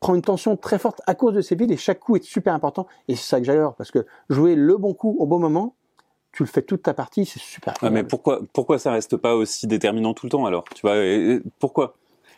prend 0.00 0.14
une 0.14 0.20
tension 0.20 0.58
très 0.58 0.78
forte 0.78 1.00
à 1.06 1.14
cause 1.14 1.32
de 1.32 1.40
ces 1.40 1.54
villes 1.54 1.72
et 1.72 1.78
chaque 1.78 2.00
coup 2.00 2.14
est 2.14 2.22
super 2.22 2.52
important. 2.52 2.86
Et 3.08 3.16
c'est 3.16 3.26
ça 3.26 3.38
que 3.38 3.46
j'adore, 3.46 3.74
parce 3.76 3.90
que 3.90 4.04
jouer 4.28 4.54
le 4.54 4.76
bon 4.76 4.92
coup 4.92 5.16
au 5.18 5.24
bon 5.24 5.38
moment, 5.38 5.76
tu 6.32 6.42
le 6.42 6.48
fais 6.48 6.60
toute 6.60 6.82
ta 6.82 6.92
partie, 6.92 7.24
c'est 7.24 7.40
super. 7.40 7.72
Ouais, 7.80 7.88
mais 7.88 8.04
pourquoi 8.04 8.40
pourquoi 8.52 8.78
ça 8.78 8.92
reste 8.92 9.16
pas 9.16 9.34
aussi 9.34 9.66
déterminant 9.66 10.12
tout 10.12 10.26
le 10.26 10.30
temps 10.30 10.44
alors? 10.44 10.64
Tu 10.74 10.82
vois 10.82 10.96
pourquoi? 11.58 11.94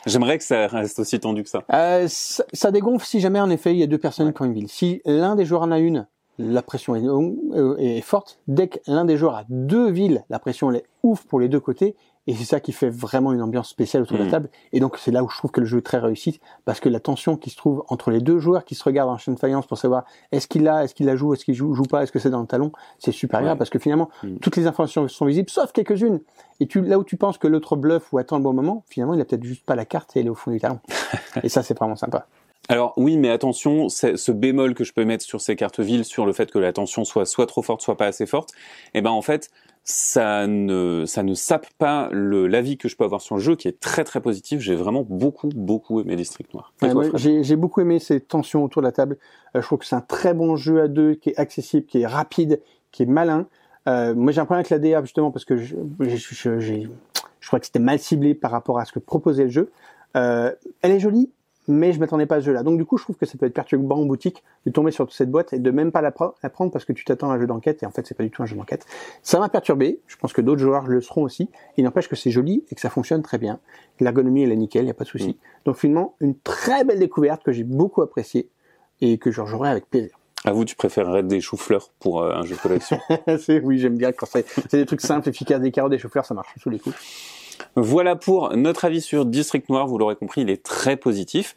J'aimerais 0.09 0.37
que 0.37 0.43
ça 0.43 0.67
reste 0.67 0.99
aussi 0.99 1.19
tendu 1.19 1.43
que 1.43 1.49
ça. 1.49 1.63
Euh, 1.73 2.05
ça, 2.07 2.43
ça 2.53 2.71
dégonfle 2.71 3.05
si 3.05 3.19
jamais 3.19 3.39
en 3.39 3.49
effet 3.49 3.73
il 3.73 3.79
y 3.79 3.83
a 3.83 3.87
deux 3.87 3.97
personnes 3.97 4.27
Ouais. 4.27 4.33
qui 4.33 4.41
ont 4.41 4.45
une 4.45 4.53
ville. 4.53 4.67
Si 4.69 5.01
l'un 5.05 5.35
des 5.35 5.45
joueurs 5.45 5.61
en 5.63 5.71
a 5.71 5.79
une, 5.79 6.07
la 6.37 6.61
pression 6.61 6.95
est, 6.95 7.03
euh, 7.05 7.75
est 7.77 8.01
forte. 8.01 8.39
Dès 8.47 8.67
que 8.69 8.79
l'un 8.87 9.05
des 9.05 9.17
joueurs 9.17 9.35
a 9.35 9.43
deux 9.49 9.89
villes, 9.91 10.23
la 10.29 10.39
pression 10.39 10.69
elle 10.71 10.77
est 10.77 10.85
ouf 11.03 11.23
pour 11.25 11.39
les 11.39 11.49
deux 11.49 11.59
côtés. 11.59 11.95
Et 12.27 12.35
c'est 12.35 12.43
ça 12.45 12.59
qui 12.59 12.73
fait 12.73 12.89
vraiment 12.89 13.33
une 13.33 13.41
ambiance 13.41 13.69
spéciale 13.69 14.03
autour 14.03 14.17
de 14.17 14.21
la 14.23 14.27
Mm. 14.27 14.31
table. 14.31 14.49
Et 14.71 14.79
donc 14.79 14.97
c'est 14.99 15.09
là 15.09 15.23
où 15.23 15.29
je 15.29 15.37
trouve 15.37 15.49
que 15.51 15.61
le 15.61 15.65
jeu 15.65 15.79
est 15.79 15.81
très 15.81 15.97
réussi, 15.97 16.39
parce 16.65 16.79
que 16.79 16.87
la 16.89 16.99
tension 16.99 17.37
qui 17.37 17.49
se 17.49 17.57
trouve 17.57 17.83
entre 17.87 18.11
les 18.11 18.19
deux 18.21 18.37
joueurs 18.37 18.65
qui 18.65 18.75
se 18.75 18.83
regardent 18.83 19.09
en 19.09 19.17
chaîne 19.17 19.33
de 19.33 19.39
faïence 19.39 19.65
pour 19.65 19.77
savoir 19.79 20.03
est-ce 20.31 20.47
qu'il 20.47 20.63
l'a, 20.63 20.83
est-ce 20.83 20.93
qu'il 20.93 21.07
la 21.07 21.15
joue, 21.15 21.33
est-ce 21.33 21.43
qu'il 21.45 21.55
joue, 21.55 21.73
joue 21.73 21.83
pas, 21.83 22.03
est-ce 22.03 22.11
que 22.11 22.19
c'est 22.19 22.29
dans 22.29 22.41
le 22.41 22.47
talon, 22.47 22.71
c'est 22.99 23.11
super 23.11 23.39
Ouais. 23.39 23.45
grave 23.45 23.57
parce 23.57 23.69
que 23.71 23.79
finalement 23.79 24.09
Mm. 24.21 24.37
toutes 24.37 24.57
les 24.57 24.67
informations 24.67 25.07
sont 25.07 25.25
visibles, 25.25 25.49
sauf 25.49 25.71
quelques-unes. 25.71 26.19
Et 26.59 26.67
tu, 26.67 26.81
là 26.81 26.99
où 26.99 27.03
tu 27.03 27.15
penses 27.17 27.37
que 27.39 27.47
l'autre 27.47 27.75
bluffe 27.77 28.11
ou 28.13 28.17
attend 28.19 28.37
le 28.37 28.43
bon 28.43 28.53
moment, 28.53 28.83
finalement 28.89 29.13
il 29.15 29.21
a 29.21 29.25
peut-être 29.25 29.43
juste 29.43 29.65
pas 29.65 29.75
la 29.75 29.85
carte 29.85 30.15
et 30.15 30.19
elle 30.19 30.27
est 30.27 30.29
au 30.29 30.35
fond 30.35 30.51
du 30.51 30.59
talon. 30.59 30.79
et 31.43 31.49
ça 31.49 31.63
c'est 31.63 31.75
vraiment 31.77 31.95
sympa. 31.95 32.27
Alors 32.69 32.93
oui, 32.97 33.17
mais 33.17 33.29
attention, 33.29 33.89
ce 33.89 34.31
bémol 34.31 34.75
que 34.75 34.83
je 34.83 34.93
peux 34.93 35.03
mettre 35.03 35.25
sur 35.25 35.41
ces 35.41 35.55
cartes 35.55 35.79
villes, 35.79 36.05
sur 36.05 36.27
le 36.27 36.33
fait 36.33 36.51
que 36.51 36.59
la 36.59 36.71
tension 36.71 37.03
soit 37.03 37.25
soit 37.25 37.47
trop 37.47 37.63
forte, 37.63 37.81
soit 37.81 37.97
pas 37.97 38.05
assez 38.05 38.27
forte, 38.27 38.51
eh 38.93 39.01
ben 39.01 39.09
en 39.09 39.23
fait, 39.23 39.49
ça 39.83 40.45
ne 40.45 41.03
ça 41.07 41.23
ne 41.23 41.33
sape 41.33 41.65
pas 41.79 42.09
le 42.11 42.45
l'avis 42.45 42.77
que 42.77 42.87
je 42.87 42.95
peux 42.95 43.03
avoir 43.03 43.21
sur 43.21 43.35
le 43.35 43.41
jeu, 43.41 43.55
qui 43.55 43.67
est 43.67 43.79
très 43.79 44.03
très 44.03 44.21
positif. 44.21 44.59
J'ai 44.59 44.75
vraiment 44.75 45.03
beaucoup 45.07 45.49
beaucoup 45.49 45.99
aimé 45.99 46.15
District 46.15 46.53
Noir. 46.53 46.71
J'ai 47.15 47.55
beaucoup 47.55 47.81
aimé 47.81 47.97
ces 47.97 48.21
tensions 48.21 48.63
autour 48.63 48.83
de 48.83 48.87
la 48.87 48.91
table. 48.91 49.17
Euh, 49.55 49.61
je 49.61 49.65
trouve 49.65 49.79
que 49.79 49.85
c'est 49.85 49.95
un 49.95 50.01
très 50.01 50.35
bon 50.35 50.55
jeu 50.55 50.79
à 50.79 50.87
deux, 50.87 51.15
qui 51.15 51.29
est 51.29 51.39
accessible, 51.39 51.87
qui 51.87 52.01
est 52.01 52.07
rapide, 52.07 52.61
qui 52.91 53.01
est 53.01 53.07
malin. 53.07 53.47
Euh, 53.87 54.13
moi, 54.13 54.31
j'ai 54.31 54.41
un 54.41 54.45
problème 54.45 54.59
avec 54.59 54.69
la 54.69 54.77
DA 54.77 55.01
justement 55.01 55.31
parce 55.31 55.45
que 55.45 55.57
je, 55.57 55.75
je, 56.01 56.59
je, 56.59 56.87
je 57.39 57.47
crois 57.47 57.59
que 57.59 57.65
c'était 57.65 57.79
mal 57.79 57.97
ciblé 57.97 58.35
par 58.35 58.51
rapport 58.51 58.77
à 58.77 58.85
ce 58.85 58.91
que 58.91 58.99
proposait 58.99 59.45
le 59.45 59.49
jeu. 59.49 59.71
Euh, 60.15 60.51
elle 60.81 60.91
est 60.91 60.99
jolie, 60.99 61.31
mais 61.69 61.93
je 61.93 61.99
m'attendais 61.99 62.25
pas 62.25 62.35
à 62.37 62.39
ce 62.41 62.45
jeu-là. 62.47 62.63
Donc 62.63 62.77
du 62.77 62.83
coup, 62.83 62.97
je 62.97 63.03
trouve 63.03 63.15
que 63.15 63.25
ça 63.25 63.37
peut 63.37 63.45
être 63.45 63.53
perturbant 63.53 63.97
en 63.97 64.05
boutique 64.05 64.43
de 64.65 64.71
tomber 64.71 64.91
sur 64.91 65.09
cette 65.13 65.29
boîte 65.29 65.53
et 65.53 65.59
de 65.59 65.71
même 65.71 65.91
pas 65.91 66.01
la, 66.01 66.09
pre- 66.09 66.33
la 66.43 66.49
prendre 66.49 66.71
parce 66.71 66.83
que 66.83 66.93
tu 66.93 67.05
t'attends 67.05 67.29
à 67.29 67.35
un 67.35 67.39
jeu 67.39 67.45
d'enquête 67.45 67.83
et 67.83 67.85
en 67.85 67.91
fait, 67.91 68.05
c'est 68.07 68.15
pas 68.15 68.23
du 68.23 68.31
tout 68.31 68.41
un 68.41 68.47
jeu 68.47 68.55
d'enquête. 68.55 68.85
Ça 69.21 69.39
m'a 69.39 69.49
perturbé. 69.49 69.99
Je 70.07 70.17
pense 70.17 70.33
que 70.33 70.41
d'autres 70.41 70.61
joueurs 70.61 70.87
le 70.87 70.99
seront 70.99 71.21
aussi. 71.21 71.49
Il 71.77 71.83
n'empêche 71.83 72.09
que 72.09 72.15
c'est 72.15 72.31
joli 72.31 72.65
et 72.71 72.75
que 72.75 72.81
ça 72.81 72.89
fonctionne 72.89 73.21
très 73.21 73.37
bien. 73.37 73.59
L'ergonomie 73.99 74.43
elle 74.43 74.51
est 74.51 74.55
nickel, 74.57 74.83
il 74.85 74.87
y 74.87 74.91
a 74.91 74.95
pas 74.95 75.03
de 75.03 75.09
souci. 75.09 75.37
Donc 75.65 75.77
finalement, 75.77 76.15
une 76.19 76.35
très 76.37 76.83
belle 76.83 76.99
découverte 76.99 77.43
que 77.43 77.51
j'ai 77.51 77.63
beaucoup 77.63 78.01
appréciée 78.01 78.49
et 79.01 79.17
que 79.19 79.31
je 79.31 79.39
rejouerai 79.39 79.69
avec 79.69 79.89
plaisir. 79.89 80.19
À 80.45 80.53
vous, 80.53 80.63
tu 80.65 80.75
préférerais 80.75 81.21
des 81.21 81.41
choux-fleurs 81.41 81.91
pour 81.99 82.21
euh, 82.23 82.33
un 82.33 82.43
jeu 82.45 82.55
de 82.55 82.61
collection? 82.61 82.97
Oui, 83.63 83.77
j'aime 83.77 83.97
bien 83.97 84.11
quand 84.13 84.25
c'est, 84.25 84.45
des 84.71 84.85
trucs 84.85 85.01
simples, 85.01 85.27
efficaces, 85.29 85.59
des 85.61 85.71
carottes, 85.71 85.91
des 85.91 85.99
chauffeurs, 85.99 86.25
ça 86.25 86.33
marche 86.33 86.53
sous 86.57 86.69
les 86.69 86.79
coups. 86.79 86.95
Voilà 87.75 88.15
pour 88.15 88.55
notre 88.55 88.85
avis 88.85 89.01
sur 89.01 89.25
District 89.25 89.69
Noir. 89.69 89.87
Vous 89.87 89.97
l'aurez 89.97 90.15
compris, 90.15 90.41
il 90.41 90.49
est 90.49 90.63
très 90.63 90.97
positif. 90.97 91.55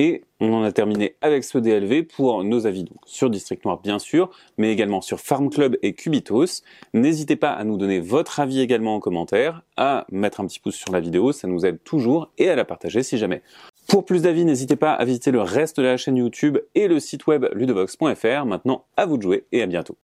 Et 0.00 0.24
on 0.40 0.52
en 0.52 0.64
a 0.64 0.72
terminé 0.72 1.14
avec 1.20 1.44
ce 1.44 1.56
DLV 1.56 2.02
pour 2.02 2.42
nos 2.42 2.66
avis 2.66 2.84
sur 3.06 3.30
District 3.30 3.64
Noir 3.64 3.80
bien 3.80 4.00
sûr, 4.00 4.28
mais 4.58 4.72
également 4.72 5.00
sur 5.00 5.20
Farm 5.20 5.50
Club 5.50 5.76
et 5.82 5.92
Cubitos. 5.92 6.62
N'hésitez 6.94 7.36
pas 7.36 7.52
à 7.52 7.62
nous 7.62 7.76
donner 7.76 8.00
votre 8.00 8.40
avis 8.40 8.60
également 8.60 8.96
en 8.96 9.00
commentaire, 9.00 9.62
à 9.76 10.04
mettre 10.10 10.40
un 10.40 10.46
petit 10.46 10.58
pouce 10.58 10.74
sur 10.74 10.92
la 10.92 10.98
vidéo, 10.98 11.30
ça 11.30 11.46
nous 11.46 11.64
aide 11.64 11.78
toujours, 11.84 12.30
et 12.38 12.50
à 12.50 12.56
la 12.56 12.64
partager 12.64 13.04
si 13.04 13.18
jamais. 13.18 13.42
Pour 13.86 14.04
plus 14.04 14.22
d'avis, 14.22 14.44
n'hésitez 14.44 14.76
pas 14.76 14.92
à 14.92 15.04
visiter 15.04 15.30
le 15.30 15.42
reste 15.42 15.78
de 15.78 15.82
la 15.86 15.96
chaîne 15.96 16.16
YouTube 16.16 16.58
et 16.74 16.88
le 16.88 16.98
site 16.98 17.28
web 17.28 17.46
ludobox.fr. 17.52 18.46
Maintenant, 18.46 18.86
à 18.96 19.06
vous 19.06 19.16
de 19.16 19.22
jouer 19.22 19.44
et 19.52 19.62
à 19.62 19.66
bientôt. 19.66 19.96